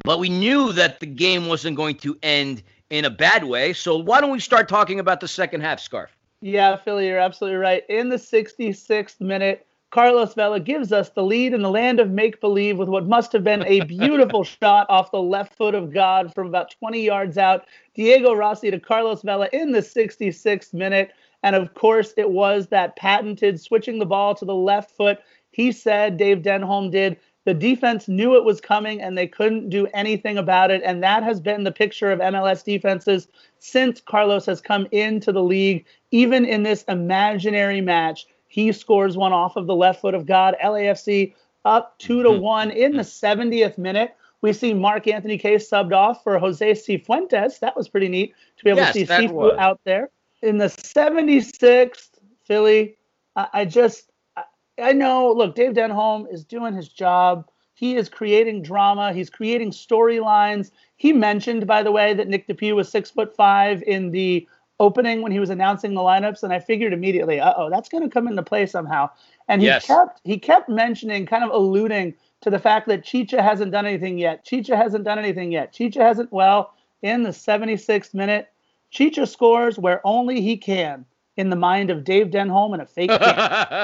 [0.05, 3.73] But we knew that the game wasn't going to end in a bad way.
[3.73, 6.17] So why don't we start talking about the second half, Scarf?
[6.41, 7.83] Yeah, Philly, you're absolutely right.
[7.89, 12.41] In the 66th minute, Carlos Vela gives us the lead in the land of make
[12.41, 16.33] believe with what must have been a beautiful shot off the left foot of God
[16.35, 17.67] from about 20 yards out.
[17.95, 21.11] Diego Rossi to Carlos Vela in the 66th minute.
[21.43, 25.19] And of course, it was that patented switching the ball to the left foot.
[25.51, 29.87] He said, Dave Denholm did, the defense knew it was coming and they couldn't do
[29.95, 30.83] anything about it.
[30.85, 33.29] And that has been the picture of MLS defenses
[33.61, 35.87] since Carlos has come into the league.
[36.11, 40.57] Even in this imaginary match, he scores one off of the left foot of God.
[40.63, 42.43] LAFC up two to mm-hmm.
[42.43, 44.17] one in the 70th minute.
[44.41, 47.61] We see Mark Anthony Kaye subbed off for Jose Cifuentes.
[47.61, 50.11] That was pretty neat to be able yes, to see Cifu out there
[50.43, 52.11] in the 76th,
[52.45, 52.97] Philly,
[53.35, 54.45] I, I just, I,
[54.81, 57.49] I know, look, Dave Denholm is doing his job.
[57.75, 59.13] He is creating drama.
[59.13, 60.71] He's creating storylines.
[60.97, 65.23] He mentioned, by the way, that Nick DePuy was six foot five in the opening
[65.23, 68.11] when he was announcing the lineups, and I figured immediately, uh oh, that's going to
[68.11, 69.11] come into play somehow.
[69.49, 69.87] And he yes.
[69.87, 74.19] kept he kept mentioning, kind of alluding to the fact that Chicha hasn't done anything
[74.19, 74.45] yet.
[74.45, 75.73] Chicha hasn't done anything yet.
[75.73, 76.33] Chicha hasn't.
[76.33, 76.73] Well,
[77.03, 78.49] in the 76th minute,
[78.91, 81.05] Chicha scores where only he can
[81.37, 83.11] in the mind of Dave Denholm and a fake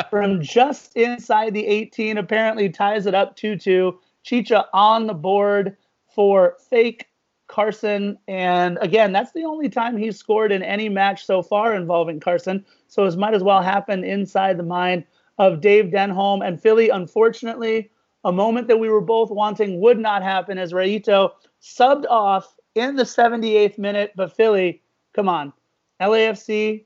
[0.11, 2.19] from just inside the 18.
[2.19, 3.97] Apparently ties it up 2-2.
[4.23, 5.77] Chicha on the board
[6.15, 7.09] for fake
[7.49, 8.19] Carson.
[8.29, 12.65] And again, that's the only time he's scored in any match so far involving Carson.
[12.89, 15.05] So it might as well happen inside the mind
[15.39, 16.47] of Dave Denholm.
[16.47, 17.91] And Philly, unfortunately,
[18.25, 22.97] a moment that we were both wanting would not happen as Rayito subbed off in
[22.97, 24.13] the 78th minute.
[24.17, 24.82] But Philly,
[25.15, 25.53] come on.
[26.01, 26.85] LAFC,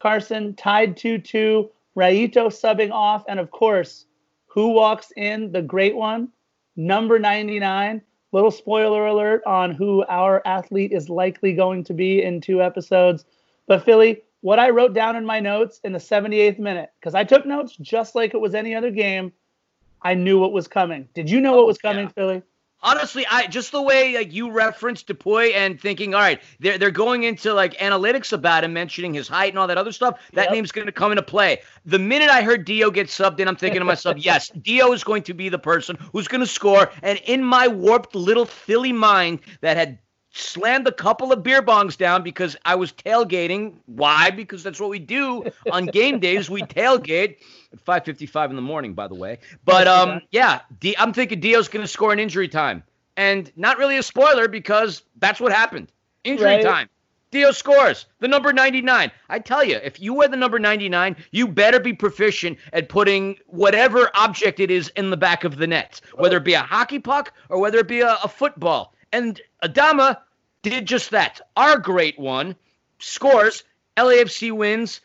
[0.00, 3.24] Carson tied 2 2, Rayito subbing off.
[3.28, 4.06] And of course,
[4.46, 5.52] who walks in?
[5.52, 6.28] The great one,
[6.76, 8.02] number 99.
[8.30, 13.24] Little spoiler alert on who our athlete is likely going to be in two episodes.
[13.66, 17.24] But Philly, what I wrote down in my notes in the 78th minute, because I
[17.24, 19.32] took notes just like it was any other game,
[20.02, 21.08] I knew what was coming.
[21.14, 22.12] Did you know what was coming, oh, yeah.
[22.12, 22.42] Philly?
[22.80, 26.90] Honestly, I just the way like you referenced DePuy and thinking, all right, they're they're
[26.92, 30.20] going into like analytics about him, mentioning his height and all that other stuff.
[30.34, 30.52] That yep.
[30.52, 31.58] name's going to come into play.
[31.86, 35.02] The minute I heard Dio get subbed in, I'm thinking to myself, yes, Dio is
[35.02, 36.90] going to be the person who's going to score.
[37.02, 39.98] And in my warped little Philly mind that had
[40.38, 43.74] slammed a couple of beer bongs down because I was tailgating.
[43.86, 44.30] Why?
[44.30, 46.48] Because that's what we do on game days.
[46.48, 47.36] We tailgate
[47.72, 49.38] at 5:55 in the morning, by the way.
[49.64, 52.82] But um, yeah, D- I'm thinking Dio's going to score an injury time,
[53.16, 55.92] and not really a spoiler because that's what happened.
[56.24, 56.62] Injury right.
[56.62, 56.88] time.
[57.30, 59.10] Dio scores the number 99.
[59.28, 63.36] I tell you, if you wear the number 99, you better be proficient at putting
[63.46, 66.98] whatever object it is in the back of the net, whether it be a hockey
[66.98, 68.94] puck or whether it be a, a football.
[69.12, 70.18] And Adama
[70.68, 71.40] did just that.
[71.56, 72.56] Our great one
[72.98, 73.64] scores.
[73.96, 75.00] LAFC wins.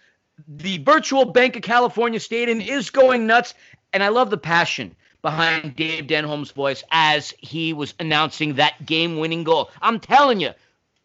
[0.47, 3.53] The virtual Bank of California Stadium is going nuts.
[3.91, 9.17] And I love the passion behind Dave Denholm's voice as he was announcing that game
[9.17, 9.71] winning goal.
[9.81, 10.51] I'm telling you,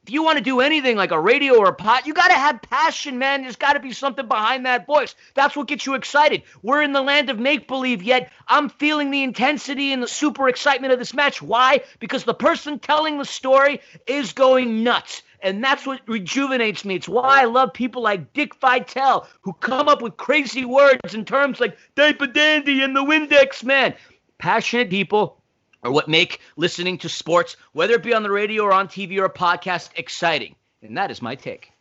[0.08, 2.34] if you want to do anything like a radio or a pot, you got to
[2.34, 3.42] have passion, man.
[3.42, 5.14] There's got to be something behind that voice.
[5.34, 6.44] That's what gets you excited.
[6.62, 10.48] We're in the land of make believe, yet I'm feeling the intensity and the super
[10.48, 11.42] excitement of this match.
[11.42, 11.82] Why?
[11.98, 15.22] Because the person telling the story is going nuts.
[15.42, 16.94] And that's what rejuvenates me.
[16.94, 21.26] It's why I love people like Dick Vitale who come up with crazy words and
[21.26, 23.94] terms like Diaper Dandy and the Windex Man.
[24.38, 25.42] Passionate people
[25.82, 29.18] or what make listening to sports, whether it be on the radio or on TV
[29.18, 30.54] or a podcast, exciting.
[30.82, 31.72] And that is my take.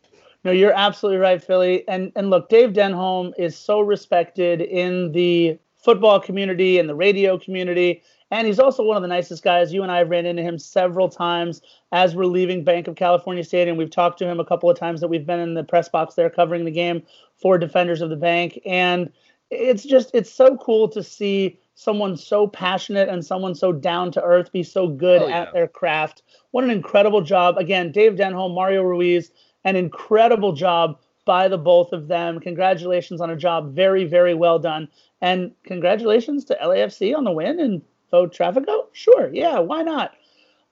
[0.44, 1.86] No, you're absolutely right, Philly.
[1.88, 7.38] And and look, Dave Denholm is so respected in the football community and the radio
[7.38, 8.02] community.
[8.30, 9.72] And he's also one of the nicest guys.
[9.72, 13.42] You and I have ran into him several times as we're leaving Bank of California
[13.42, 13.76] Stadium.
[13.76, 16.14] We've talked to him a couple of times that we've been in the press box
[16.14, 17.02] there covering the game
[17.40, 18.60] for Defenders of the Bank.
[18.66, 19.10] And
[19.50, 24.20] it's just, it's so cool to see someone so passionate and someone so down to
[24.20, 25.42] earth be so good oh, yeah.
[25.42, 26.22] at their craft.
[26.50, 27.56] What an incredible job.
[27.56, 29.30] Again, Dave Denholm, Mario Ruiz,
[29.62, 32.40] an incredible job by the both of them.
[32.40, 34.88] Congratulations on a job very, very well done.
[35.20, 38.86] And congratulations to LAFC on the win and Faux Trafico.
[38.90, 40.14] Sure, yeah, why not?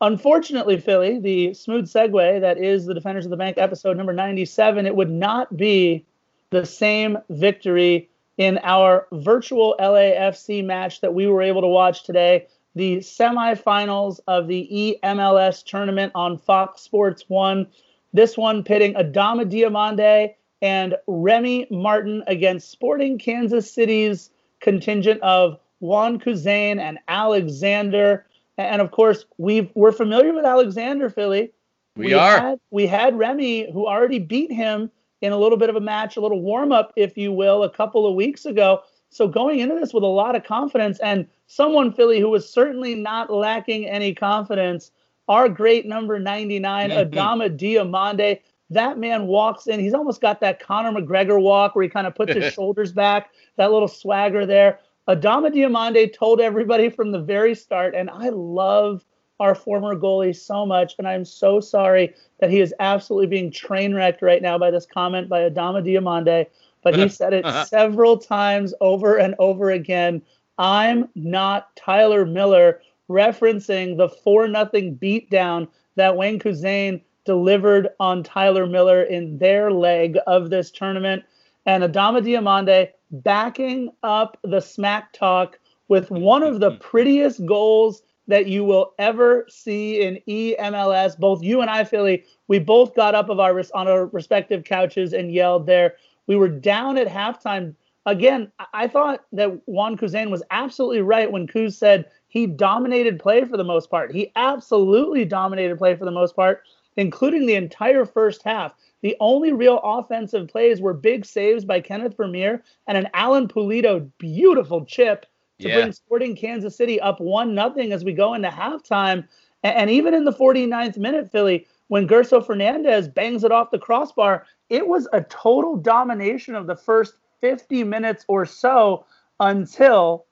[0.00, 4.86] Unfortunately, Philly, the smooth segue that is the Defenders of the Bank episode number 97,
[4.86, 6.04] it would not be
[6.50, 12.46] the same victory in our virtual LAFC match that we were able to watch today,
[12.74, 17.66] the semifinals of the EMLS tournament on Fox Sports 1.
[18.12, 26.18] This one pitting Adama Diomande and Remy Martin against Sporting Kansas City's contingent of Juan
[26.18, 28.26] Kuzain and Alexander.
[28.58, 31.52] And of course, we we're familiar with Alexander Philly.
[31.96, 32.38] We, we are.
[32.38, 34.90] Had, we had Remy, who already beat him
[35.20, 37.70] in a little bit of a match, a little warm up, if you will, a
[37.70, 38.82] couple of weeks ago.
[39.10, 42.94] So going into this with a lot of confidence and someone, Philly, who was certainly
[42.94, 44.90] not lacking any confidence,
[45.28, 47.10] our great number 99, mm-hmm.
[47.10, 48.40] Adama Diomande.
[48.68, 49.78] That man walks in.
[49.78, 53.30] He's almost got that Conor McGregor walk where he kind of puts his shoulders back,
[53.56, 54.80] that little swagger there.
[55.08, 59.04] Adama Diomande told everybody from the very start, and I love–
[59.40, 63.94] our former goalie so much, and I'm so sorry that he is absolutely being train
[63.94, 66.46] wrecked right now by this comment by Adama Diomande.
[66.82, 70.22] But he said it several times over and over again.
[70.58, 72.80] I'm not Tyler Miller,
[73.10, 80.16] referencing the four nothing beatdown that Wayne Kuzain delivered on Tyler Miller in their leg
[80.26, 81.24] of this tournament.
[81.66, 85.58] And Adama Diomande backing up the smack talk
[85.88, 91.18] with one of the prettiest goals that you will ever see in EMLS.
[91.18, 95.12] Both you and I, Philly, we both got up of our on our respective couches
[95.12, 95.96] and yelled there.
[96.26, 97.74] We were down at halftime.
[98.04, 103.44] Again, I thought that Juan Kuzain was absolutely right when Kuz said he dominated play
[103.44, 104.12] for the most part.
[104.12, 106.62] He absolutely dominated play for the most part,
[106.96, 108.74] including the entire first half.
[109.02, 114.08] The only real offensive plays were big saves by Kenneth Vermeer and an Alan Pulido
[114.18, 115.26] beautiful chip
[115.60, 115.80] to yeah.
[115.80, 119.26] bring Sporting Kansas City up one nothing as we go into halftime.
[119.62, 123.78] And, and even in the 49th minute, Philly, when Gerso Fernandez bangs it off the
[123.78, 129.06] crossbar, it was a total domination of the first 50 minutes or so
[129.40, 130.26] until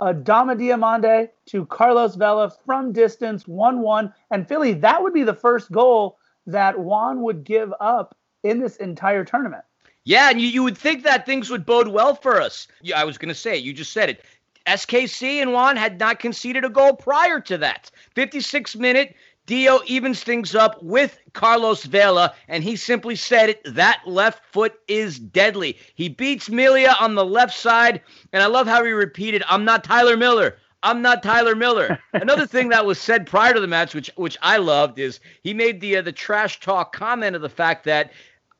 [0.00, 4.12] Adama Diomande to Carlos Vela from distance, 1 1.
[4.30, 8.76] And Philly, that would be the first goal that Juan would give up in this
[8.76, 9.64] entire tournament.
[10.04, 12.68] Yeah, and you, you would think that things would bode well for us.
[12.82, 14.24] Yeah, I was going to say, you just said it.
[14.66, 17.90] SKC and Juan had not conceded a goal prior to that.
[18.14, 19.14] 56 minute,
[19.46, 24.80] Dio evens things up with Carlos Vela, and he simply said it that left foot
[24.88, 25.76] is deadly.
[25.94, 28.00] He beats Melia on the left side,
[28.32, 30.56] and I love how he repeated, I'm not Tyler Miller.
[30.82, 31.98] I'm not Tyler Miller.
[32.12, 35.54] Another thing that was said prior to the match, which which I loved, is he
[35.54, 38.12] made the uh, the trash talk comment of the fact that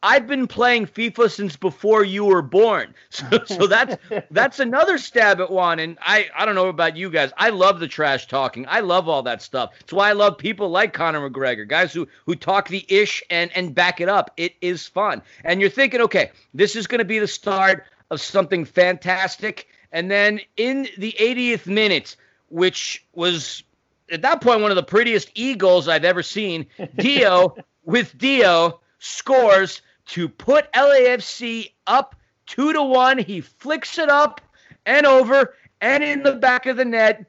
[0.05, 2.95] I've been playing FIFA since before you were born.
[3.15, 3.97] So, so that's
[4.33, 5.79] that's another stab at Juan.
[5.79, 7.33] And I, I don't know about you guys.
[7.37, 8.67] I love the trash talking.
[8.69, 9.73] I love all that stuff.
[9.81, 13.51] It's why I love people like Conor McGregor, guys who who talk the ish and
[13.57, 14.33] and back it up.
[14.37, 15.23] It is fun.
[15.45, 19.69] And you're thinking, okay, this is going to be the start of something fantastic.
[19.93, 22.17] And then in the 80th minute,
[22.49, 23.63] which was
[24.11, 29.83] at that point one of the prettiest eagles I've ever seen, Dio with Dio scores
[30.07, 33.19] to put LAFC up two to one.
[33.19, 34.41] He flicks it up
[34.87, 37.25] and over and in the back of the net.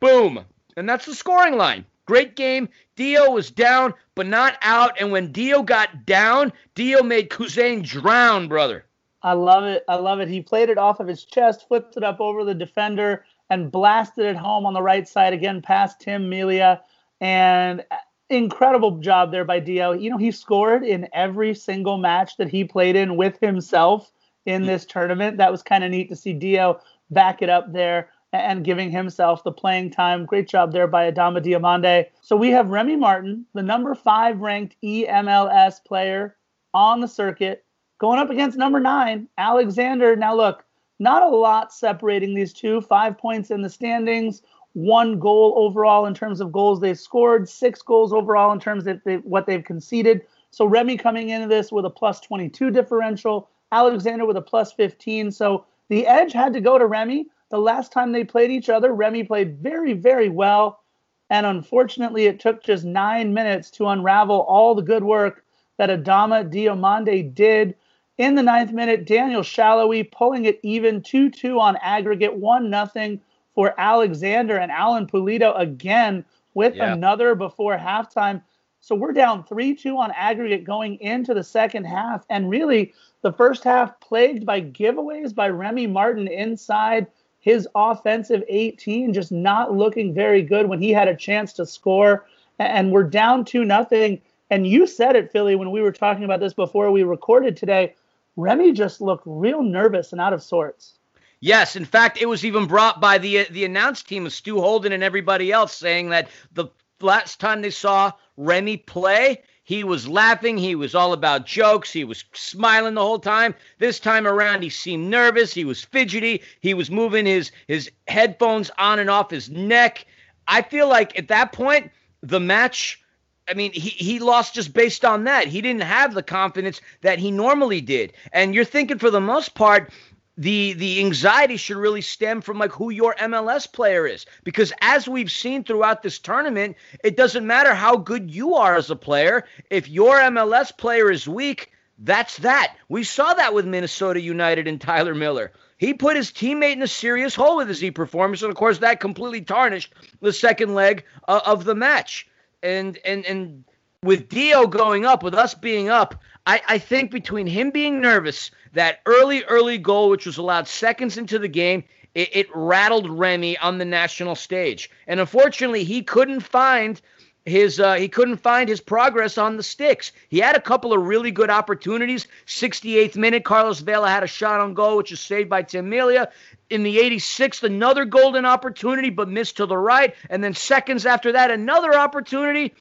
[0.00, 0.44] Boom.
[0.76, 1.84] And that's the scoring line.
[2.06, 2.68] Great game.
[2.96, 4.98] Dio was down, but not out.
[5.00, 8.86] And when Dio got down, Dio made Kuzain drown, brother.
[9.22, 9.84] I love it.
[9.88, 10.28] I love it.
[10.28, 14.24] He played it off of his chest, flipped it up over the defender, and blasted
[14.24, 16.82] it home on the right side again past Tim Melia.
[17.20, 17.84] And
[18.30, 19.92] incredible job there by Dio.
[19.92, 24.10] You know, he scored in every single match that he played in with himself
[24.46, 25.36] in this tournament.
[25.38, 29.42] That was kind of neat to see Dio back it up there and giving himself
[29.42, 30.26] the playing time.
[30.26, 32.06] Great job there by Adama Diomande.
[32.20, 36.36] So we have Remy Martin, the number five ranked EMLS player
[36.74, 37.64] on the circuit,
[37.98, 40.14] going up against number nine, Alexander.
[40.14, 40.64] Now, look,
[40.98, 44.42] not a lot separating these two, five points in the standings
[44.78, 49.00] one goal overall in terms of goals they've scored, six goals overall in terms of
[49.04, 50.24] they, what they've conceded.
[50.52, 55.32] So Remy coming into this with a plus 22 differential, Alexander with a plus 15.
[55.32, 57.26] So the edge had to go to Remy.
[57.50, 60.80] The last time they played each other, Remy played very, very well.
[61.28, 65.44] And unfortunately, it took just nine minutes to unravel all the good work
[65.78, 67.74] that Adama Diomande did.
[68.16, 73.18] In the ninth minute, Daniel Salloi pulling it even 2 2 on aggregate, 1 0
[73.58, 76.92] for Alexander and Alan Pulido again with yeah.
[76.92, 78.40] another before halftime.
[78.78, 82.24] So we're down 3 2 on aggregate going into the second half.
[82.30, 87.08] And really, the first half plagued by giveaways by Remy Martin inside
[87.40, 92.26] his offensive 18, just not looking very good when he had a chance to score.
[92.60, 94.20] And we're down 2 nothing.
[94.50, 97.96] And you said it, Philly, when we were talking about this before we recorded today.
[98.36, 100.97] Remy just looked real nervous and out of sorts.
[101.40, 104.60] Yes, in fact, it was even brought by the uh, the announce team of Stu
[104.60, 106.66] Holden and everybody else, saying that the
[107.00, 110.58] last time they saw Remy play, he was laughing.
[110.58, 111.92] He was all about jokes.
[111.92, 113.54] He was smiling the whole time.
[113.78, 115.54] This time around, he seemed nervous.
[115.54, 116.42] He was fidgety.
[116.60, 120.06] He was moving his his headphones on and off his neck.
[120.48, 121.90] I feel like at that point,
[122.22, 123.00] the match.
[123.46, 125.46] I mean, he, he lost just based on that.
[125.46, 128.12] He didn't have the confidence that he normally did.
[128.32, 129.90] And you're thinking, for the most part,
[130.38, 134.24] the the anxiety should really stem from like who your MLS player is.
[134.44, 138.88] Because as we've seen throughout this tournament it doesn't matter how good you are as
[138.88, 142.76] a player if your MLS player is weak that's that.
[142.88, 145.52] We saw that with Minnesota United and Tyler Miller.
[145.78, 148.78] He put his teammate in a serious hole with his e performance and of course
[148.78, 152.28] that completely tarnished the second leg uh, of the match.
[152.62, 153.64] And and and
[154.02, 158.50] with Dio going up with us being up I, I think between him being nervous,
[158.72, 161.84] that early, early goal, which was allowed seconds into the game,
[162.14, 164.88] it, it rattled Remy on the national stage.
[165.06, 166.98] And unfortunately, he couldn't find
[167.44, 170.12] his uh, he couldn't find his progress on the sticks.
[170.30, 172.26] He had a couple of really good opportunities.
[172.46, 176.30] 68th minute, Carlos Vela had a shot on goal, which was saved by Tim Melia.
[176.70, 180.14] In the 86th, another golden opportunity, but missed to the right.
[180.30, 182.72] And then seconds after that, another opportunity,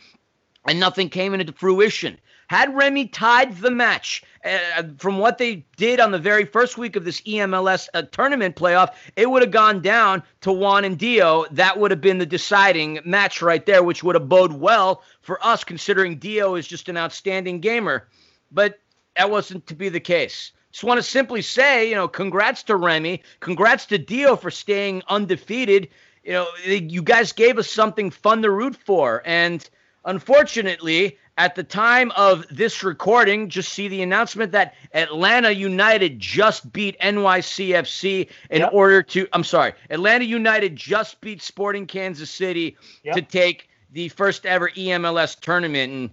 [0.65, 2.17] and nothing came into fruition.
[2.47, 6.95] Had Remy tied the match uh, from what they did on the very first week
[6.95, 11.45] of this EMLS uh, tournament playoff, it would have gone down to Juan and Dio.
[11.51, 15.45] That would have been the deciding match right there, which would have bode well for
[15.45, 18.07] us, considering Dio is just an outstanding gamer.
[18.49, 18.79] But
[19.17, 20.53] that wasn't to be the case.
[20.71, 25.01] Just want to simply say, you know, congrats to Remy, congrats to Dio for staying
[25.09, 25.89] undefeated.
[26.23, 29.67] You know, you guys gave us something fun to root for, and
[30.05, 36.71] unfortunately, at the time of this recording, just see the announcement that Atlanta United just
[36.73, 38.73] beat NYCFC in yep.
[38.73, 39.27] order to.
[39.33, 43.15] I'm sorry, Atlanta United just beat Sporting Kansas City yep.
[43.15, 45.93] to take the first ever EMLS tournament.
[45.93, 46.09] And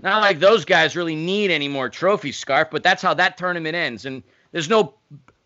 [0.00, 3.74] not like those guys really need any more trophies, Scarf, but that's how that tournament
[3.74, 4.06] ends.
[4.06, 4.22] And
[4.52, 4.94] there's no.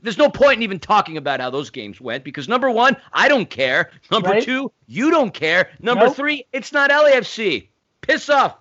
[0.04, 3.28] There's no point in even talking about how those games went because number one, I
[3.28, 3.92] don't care.
[4.10, 4.42] Number right?
[4.42, 5.70] two, you don't care.
[5.78, 6.16] Number nope.
[6.16, 7.68] three, it's not LAFC.
[8.00, 8.56] Piss off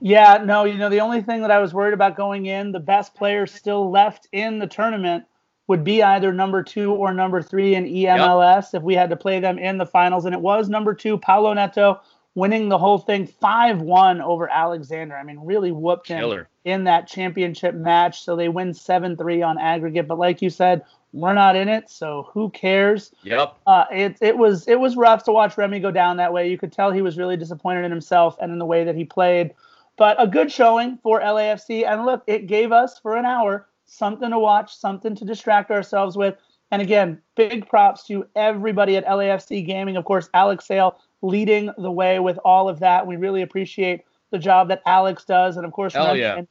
[0.00, 2.80] yeah, no, you know, the only thing that I was worried about going in, the
[2.80, 5.24] best player still left in the tournament
[5.66, 8.80] would be either number two or number three in EMLS yep.
[8.80, 10.24] if we had to play them in the finals.
[10.24, 12.00] And it was number two, Paulo Neto,
[12.34, 15.16] winning the whole thing 5 1 over Alexander.
[15.16, 16.48] I mean, really whooped him Killer.
[16.64, 18.24] in that championship match.
[18.24, 20.08] So they win 7 3 on aggregate.
[20.08, 20.82] But like you said,
[21.12, 23.12] we're not in it, so who cares?
[23.22, 23.56] Yep.
[23.66, 26.48] Uh, it it was it was rough to watch Remy go down that way.
[26.48, 29.04] You could tell he was really disappointed in himself and in the way that he
[29.04, 29.52] played.
[29.96, 34.30] But a good showing for LAFC, and look, it gave us for an hour something
[34.30, 36.36] to watch, something to distract ourselves with.
[36.70, 39.96] And again, big props to everybody at LAFC Gaming.
[39.96, 43.06] Of course, Alex Sale leading the way with all of that.
[43.06, 46.36] We really appreciate the job that Alex does, and of course, yeah.
[46.36, 46.46] and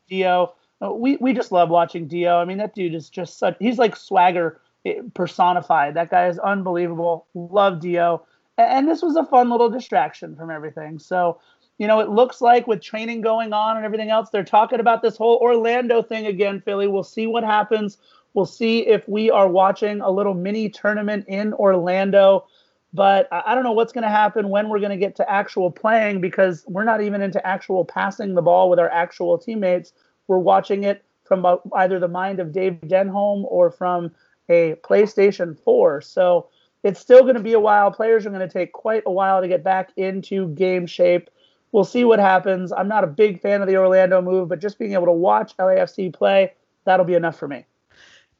[0.81, 2.37] we we just love watching Dio.
[2.37, 3.55] I mean, that dude is just such.
[3.59, 5.95] He's like swagger eh, personified.
[5.95, 7.27] That guy is unbelievable.
[7.33, 8.25] Love Dio.
[8.57, 10.99] And this was a fun little distraction from everything.
[10.99, 11.39] So,
[11.77, 15.01] you know, it looks like with training going on and everything else, they're talking about
[15.01, 16.87] this whole Orlando thing again, Philly.
[16.87, 17.97] We'll see what happens.
[18.33, 22.45] We'll see if we are watching a little mini tournament in Orlando.
[22.93, 25.71] But I don't know what's going to happen when we're going to get to actual
[25.71, 29.93] playing because we're not even into actual passing the ball with our actual teammates
[30.29, 34.11] we're watching it from uh, either the mind of Dave Denholm or from
[34.47, 36.01] a PlayStation 4.
[36.01, 36.47] So
[36.83, 37.91] it's still going to be a while.
[37.91, 41.29] Players are going to take quite a while to get back into game shape.
[41.71, 42.71] We'll see what happens.
[42.71, 45.55] I'm not a big fan of the Orlando move, but just being able to watch
[45.57, 46.53] LAFC play,
[46.85, 47.65] that'll be enough for me.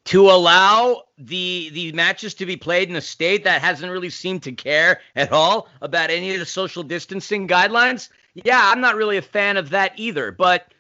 [0.06, 4.42] To allow the the matches to be played in a state that hasn't really seemed
[4.44, 9.18] to care at all about any of the social distancing guidelines, yeah, I'm not really
[9.18, 10.32] a fan of that either.
[10.32, 10.74] But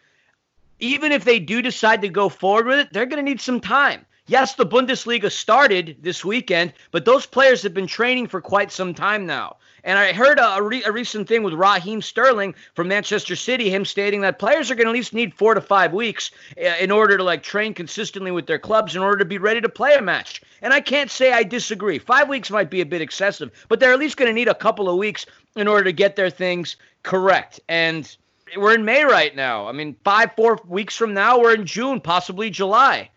[0.79, 3.59] even if they do decide to go forward with it, they're going to need some
[3.59, 4.05] time.
[4.29, 8.93] Yes, the Bundesliga started this weekend, but those players have been training for quite some
[8.93, 9.57] time now.
[9.83, 13.71] And I heard a, a, re- a recent thing with Raheem Sterling from Manchester City,
[13.71, 16.75] him stating that players are going to at least need four to five weeks uh,
[16.79, 19.69] in order to like train consistently with their clubs in order to be ready to
[19.69, 20.43] play a match.
[20.61, 21.97] And I can't say I disagree.
[21.97, 24.53] Five weeks might be a bit excessive, but they're at least going to need a
[24.53, 25.25] couple of weeks
[25.55, 27.59] in order to get their things correct.
[27.67, 28.15] And
[28.57, 29.67] we're in May right now.
[29.67, 33.09] I mean, five, four weeks from now, we're in June, possibly July.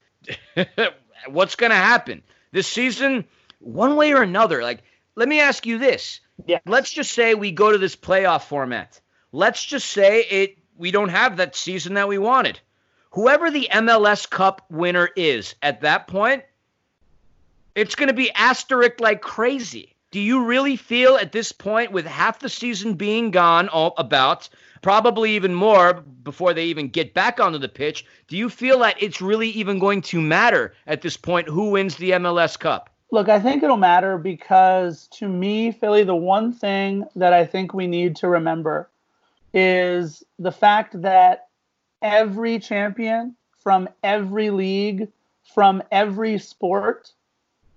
[1.29, 2.23] What's going to happen
[2.53, 3.25] this season?
[3.61, 4.63] One way or another.
[4.63, 4.83] Like,
[5.15, 6.21] let me ask you this.
[6.47, 6.59] Yeah.
[6.67, 9.01] Let's just say we go to this playoff format.
[9.33, 10.59] Let's just say it.
[10.77, 12.61] We don't have that season that we wanted.
[13.13, 16.45] Whoever the MLS Cup winner is at that point,
[17.75, 19.95] it's going to be asterisk like crazy.
[20.11, 24.49] Do you really feel at this point, with half the season being gone, all about
[24.83, 28.05] probably even more before they even get back onto the pitch.
[28.29, 31.97] Do you feel that it's really even going to matter at this point who wins
[31.97, 32.91] the MLS Cup?
[33.11, 37.75] Look, I think it'll matter because to me, Philly, the one thing that I think
[37.75, 38.89] we need to remember
[39.55, 41.49] is the fact that
[42.01, 45.09] every champion from every league,
[45.55, 47.13] from every sport,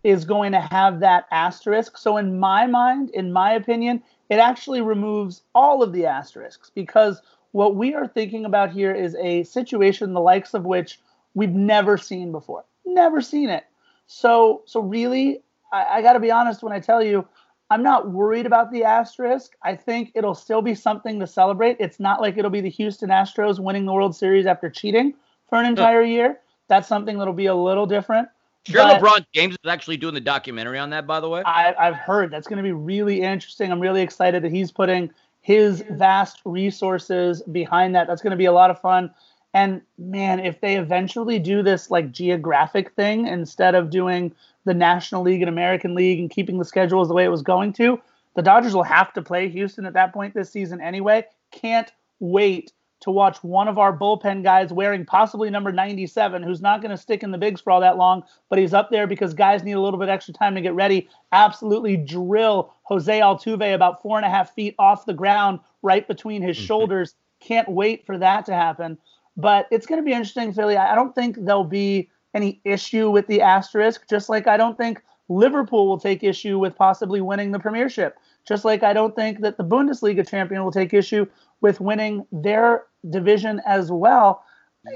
[0.03, 1.97] is going to have that asterisk.
[1.97, 7.21] So, in my mind, in my opinion, it actually removes all of the asterisks because
[7.51, 10.99] what we are thinking about here is a situation the likes of which
[11.33, 12.65] we've never seen before.
[12.85, 13.65] Never seen it.
[14.07, 17.27] So, so really, I, I got to be honest when I tell you,
[17.69, 19.53] I'm not worried about the asterisk.
[19.63, 21.77] I think it'll still be something to celebrate.
[21.79, 25.13] It's not like it'll be the Houston Astros winning the World Series after cheating
[25.49, 26.39] for an entire year.
[26.67, 28.27] That's something that'll be a little different.
[28.67, 31.43] Sure, but LeBron James is actually doing the documentary on that, by the way.
[31.45, 33.71] I, I've heard that's going to be really interesting.
[33.71, 35.11] I'm really excited that he's putting
[35.41, 38.07] his vast resources behind that.
[38.07, 39.13] That's going to be a lot of fun.
[39.53, 44.33] And man, if they eventually do this like geographic thing instead of doing
[44.65, 47.71] the National League and American League and keeping the schedules the way it was going
[47.73, 48.01] to,
[48.35, 51.23] the Dodgers will have to play Houston at that point this season anyway.
[51.51, 52.73] Can't wait
[53.05, 56.97] to watch one of our bullpen guys wearing possibly number 97, who's not going to
[56.97, 59.73] stick in the bigs for all that long, but he's up there because guys need
[59.73, 61.07] a little bit extra time to get ready.
[61.31, 66.41] Absolutely drill Jose Altuve about four and a half feet off the ground, right between
[66.41, 66.65] his mm-hmm.
[66.65, 67.13] shoulders.
[67.39, 68.97] Can't wait for that to happen.
[69.37, 70.75] But it's going to be interesting, Philly.
[70.75, 74.99] I don't think there'll be any issue with the asterisk, just like I don't think
[75.29, 78.17] Liverpool will take issue with possibly winning the Premiership.
[78.47, 81.27] Just like I don't think that the Bundesliga champion will take issue
[81.61, 84.43] with winning their division as well.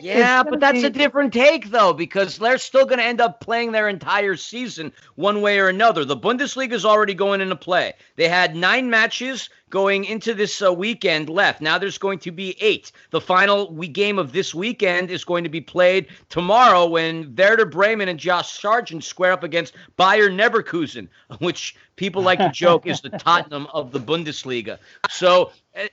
[0.01, 0.85] Yeah, but that's be...
[0.85, 4.91] a different take though, because they're still going to end up playing their entire season
[5.15, 6.05] one way or another.
[6.05, 7.93] The Bundesliga is already going into play.
[8.15, 11.61] They had nine matches going into this uh, weekend left.
[11.61, 12.91] Now there's going to be eight.
[13.11, 17.65] The final we- game of this weekend is going to be played tomorrow when Werder
[17.65, 21.07] Bremen and Josh Sargent square up against Bayer Leverkusen,
[21.39, 24.77] which people like to joke is the Tottenham of the Bundesliga.
[25.09, 25.51] So.
[25.75, 25.87] Uh,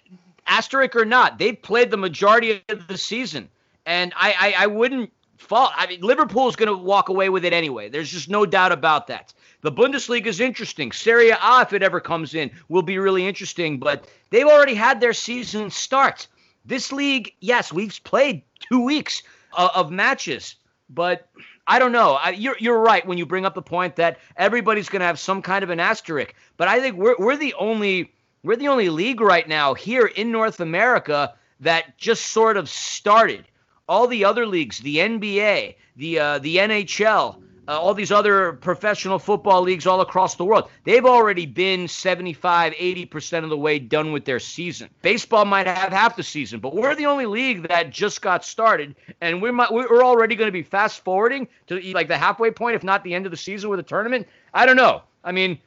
[0.46, 3.48] asterisk or not, they've played the majority of the season
[3.86, 5.72] and I, I, I wouldn't fault.
[5.76, 7.88] I mean, Liverpool is going to walk away with it anyway.
[7.88, 9.32] There's just no doubt about that.
[9.62, 10.92] The Bundesliga is interesting.
[10.92, 13.78] Serie A, if it ever comes in, will be really interesting.
[13.78, 16.26] But they've already had their season start.
[16.64, 19.22] This league, yes, we've played two weeks
[19.56, 20.56] of, of matches,
[20.90, 21.28] but
[21.68, 22.14] I don't know.
[22.14, 25.18] I, you're you're right when you bring up the point that everybody's going to have
[25.18, 26.34] some kind of an asterisk.
[26.56, 28.12] But I think we're we're the only
[28.46, 33.44] we're the only league right now here in North America that just sort of started
[33.88, 39.18] all the other leagues, the NBA, the uh, the NHL, uh, all these other professional
[39.18, 44.12] football leagues all across the world, they've already been 75, 80% of the way done
[44.12, 44.90] with their season.
[45.02, 48.94] Baseball might have half the season, but we're the only league that just got started,
[49.20, 52.84] and we're, we're already going to be fast forwarding to like the halfway point, if
[52.84, 54.28] not the end of the season with a tournament.
[54.54, 55.02] I don't know.
[55.24, 55.58] I mean,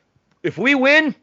[0.43, 1.13] if we win,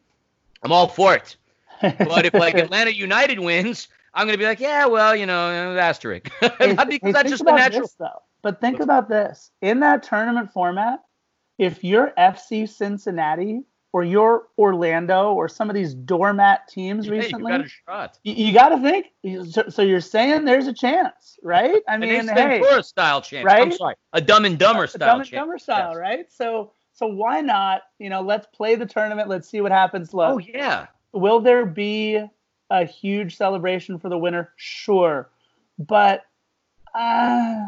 [0.62, 1.36] I'm all for it.
[1.80, 6.30] But if like Atlanta United wins, I'm gonna be like, yeah, well, you know, asterisk.
[6.40, 7.82] because hey, that's just the natural.
[7.82, 8.22] This, though.
[8.42, 11.02] But think about this: in that tournament format,
[11.58, 13.62] if you're FC Cincinnati
[13.92, 18.18] or you're Orlando or some of these doormat teams yeah, recently, you got a shot.
[18.24, 19.50] You, you got to think.
[19.50, 21.82] So, so, you're saying there's a chance, right?
[21.88, 23.62] I mean, hey, a style chance, right?
[23.62, 25.98] I'm sorry, a Dumb and Dumber style, Dumb and Dumber style, yes.
[25.98, 26.32] right?
[26.32, 27.82] So, so why not?
[27.98, 29.28] You know, let's play the tournament.
[29.28, 30.14] Let's see what happens.
[30.14, 30.86] Look, oh yeah.
[31.12, 32.22] Will there be
[32.70, 34.52] a huge celebration for the winner?
[34.56, 35.28] Sure.
[35.78, 36.24] But
[36.94, 37.66] uh,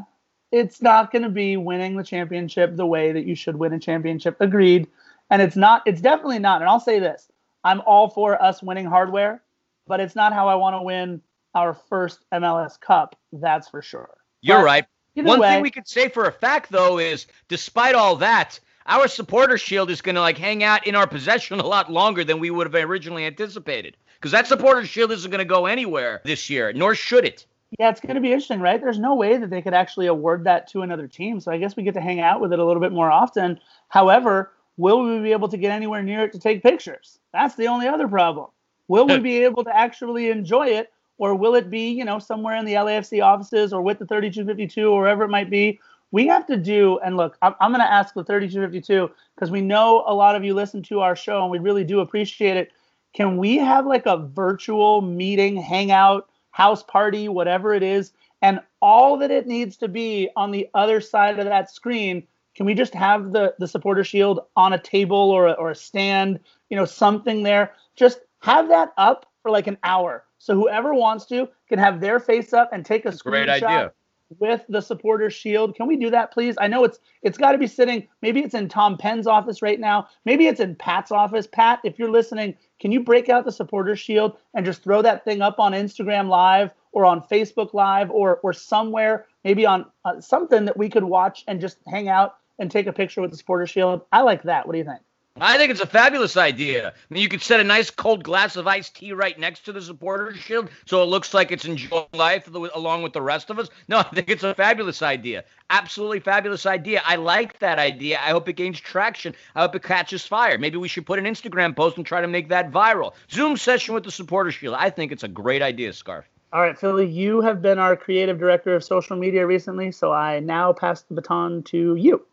[0.51, 3.79] it's not going to be winning the championship the way that you should win a
[3.79, 4.37] championship.
[4.41, 4.89] Agreed.
[5.31, 6.63] And it's not, it's definitely not.
[6.63, 7.29] And I'll say this
[7.65, 9.43] I'm all for us winning hardware,
[9.87, 11.21] but it's not how I want to win
[11.55, 13.17] our first MLS Cup.
[13.33, 14.17] That's for sure.
[14.41, 14.87] You're but right.
[15.15, 19.07] One way, thing we could say for a fact, though, is despite all that, our
[19.07, 22.41] supporter shield is going to like hang out in our possession a lot longer than
[22.41, 26.51] we would have originally anticipated because that supporter shield isn't going to go anywhere this
[26.51, 27.47] year, nor should it.
[27.79, 28.81] Yeah, it's going to be interesting, right?
[28.81, 31.39] There's no way that they could actually award that to another team.
[31.39, 33.61] So I guess we get to hang out with it a little bit more often.
[33.89, 37.19] However, will we be able to get anywhere near it to take pictures?
[37.33, 38.47] That's the only other problem.
[38.89, 40.91] Will we be able to actually enjoy it?
[41.19, 44.89] Or will it be, you know, somewhere in the LAFC offices or with the 3252
[44.89, 45.81] or wherever it might be?
[46.11, 49.61] We have to do, and look, I'm, I'm going to ask the 3252 because we
[49.61, 52.73] know a lot of you listen to our show and we really do appreciate it
[53.15, 59.17] can we have like a virtual meeting, hangout, house party, whatever it is, and all
[59.19, 62.27] that it needs to be on the other side of that screen?
[62.55, 65.75] Can we just have the the supporter shield on a table or a, or a
[65.75, 66.41] stand,
[66.71, 67.73] you know, something there?
[67.97, 72.21] Just have that up for like an hour, so whoever wants to can have their
[72.21, 73.91] face up and take a screenshot.
[74.39, 75.75] With the supporter shield.
[75.75, 76.55] Can we do that, please?
[76.61, 78.07] I know it's it's got to be sitting.
[78.21, 80.09] Maybe it's in Tom Penn's office right now.
[80.27, 81.47] Maybe it's in Pat's office.
[81.47, 85.25] Pat, if you're listening, can you break out the supporter shield and just throw that
[85.25, 90.21] thing up on Instagram Live or on Facebook Live or or somewhere, maybe on uh,
[90.21, 93.37] something that we could watch and just hang out and take a picture with the
[93.39, 94.03] supporter shield?
[94.13, 94.67] I like that.
[94.67, 95.01] What do you think?
[95.41, 96.89] I think it's a fabulous idea.
[96.89, 99.73] I mean, you could set a nice cold glass of iced tea right next to
[99.73, 103.59] the supporter shield so it looks like it's enjoying life along with the rest of
[103.59, 103.69] us.
[103.89, 105.45] No, I think it's a fabulous idea.
[105.71, 107.03] Absolutely fabulous idea.
[107.05, 108.19] I like that idea.
[108.19, 109.35] I hope it gains traction.
[109.55, 110.59] I hope it catches fire.
[110.59, 113.13] Maybe we should put an Instagram post and try to make that viral.
[113.31, 114.75] Zoom session with the supporter shield.
[114.79, 116.25] I think it's a great idea, Scarf.
[116.51, 120.41] All right, Philly, you have been our creative director of social media recently, so I
[120.41, 122.25] now pass the baton to you.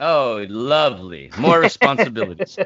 [0.00, 1.30] Oh, lovely.
[1.38, 2.58] More responsibilities.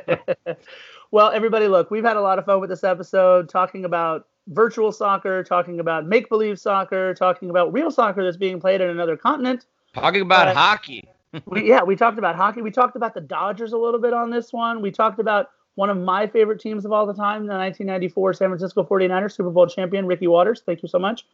[1.12, 4.90] Well, everybody, look, we've had a lot of fun with this episode talking about virtual
[4.92, 9.14] soccer, talking about make believe soccer, talking about real soccer that's being played in another
[9.14, 9.66] continent.
[9.94, 11.06] Talking about uh, hockey.
[11.46, 12.62] we, yeah, we talked about hockey.
[12.62, 14.80] We talked about the Dodgers a little bit on this one.
[14.80, 18.48] We talked about one of my favorite teams of all the time, the 1994 San
[18.48, 20.62] Francisco 49ers Super Bowl champion, Ricky Watters.
[20.64, 21.26] Thank you so much.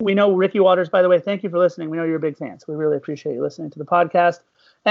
[0.00, 1.90] We know Ricky Watters, by the way, thank you for listening.
[1.90, 4.40] We know you're a big fan, so we really appreciate you listening to the podcast.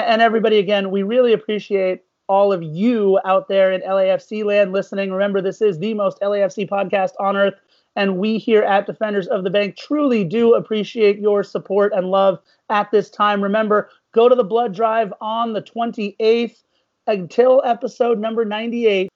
[0.05, 5.11] And, everybody, again, we really appreciate all of you out there in LAFC land listening.
[5.11, 7.55] Remember, this is the most LAFC podcast on earth.
[7.95, 12.37] And we here at Defenders of the Bank truly do appreciate your support and love
[12.69, 13.41] at this time.
[13.41, 16.61] Remember, go to the blood drive on the 28th
[17.07, 19.09] until episode number 98.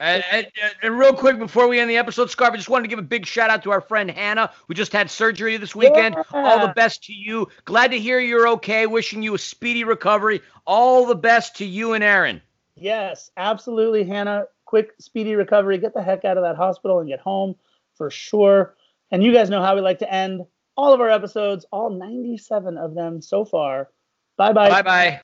[0.00, 0.46] And, and,
[0.82, 3.02] and, real quick before we end the episode, Scarf, I just wanted to give a
[3.02, 6.14] big shout out to our friend Hannah, who just had surgery this weekend.
[6.14, 6.22] Yeah.
[6.32, 7.48] All the best to you.
[7.64, 8.86] Glad to hear you're okay.
[8.86, 10.40] Wishing you a speedy recovery.
[10.66, 12.40] All the best to you and Aaron.
[12.76, 14.44] Yes, absolutely, Hannah.
[14.66, 15.78] Quick, speedy recovery.
[15.78, 17.56] Get the heck out of that hospital and get home
[17.96, 18.76] for sure.
[19.10, 20.46] And you guys know how we like to end
[20.76, 23.88] all of our episodes, all 97 of them so far.
[24.36, 24.70] Bye bye.
[24.70, 25.20] Bye bye.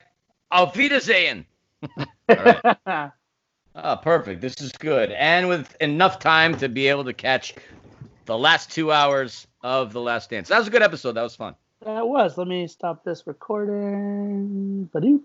[0.50, 1.46] Auf Wiedersehen.
[2.28, 3.10] right.
[3.74, 4.40] Oh, perfect.
[4.40, 5.10] This is good.
[5.10, 7.54] And with enough time to be able to catch
[8.24, 10.48] the last two hours of The Last Dance.
[10.48, 11.12] That was a good episode.
[11.12, 11.54] That was fun.
[11.84, 12.38] That was.
[12.38, 14.88] Let me stop this recording.
[14.94, 15.24] Badoop.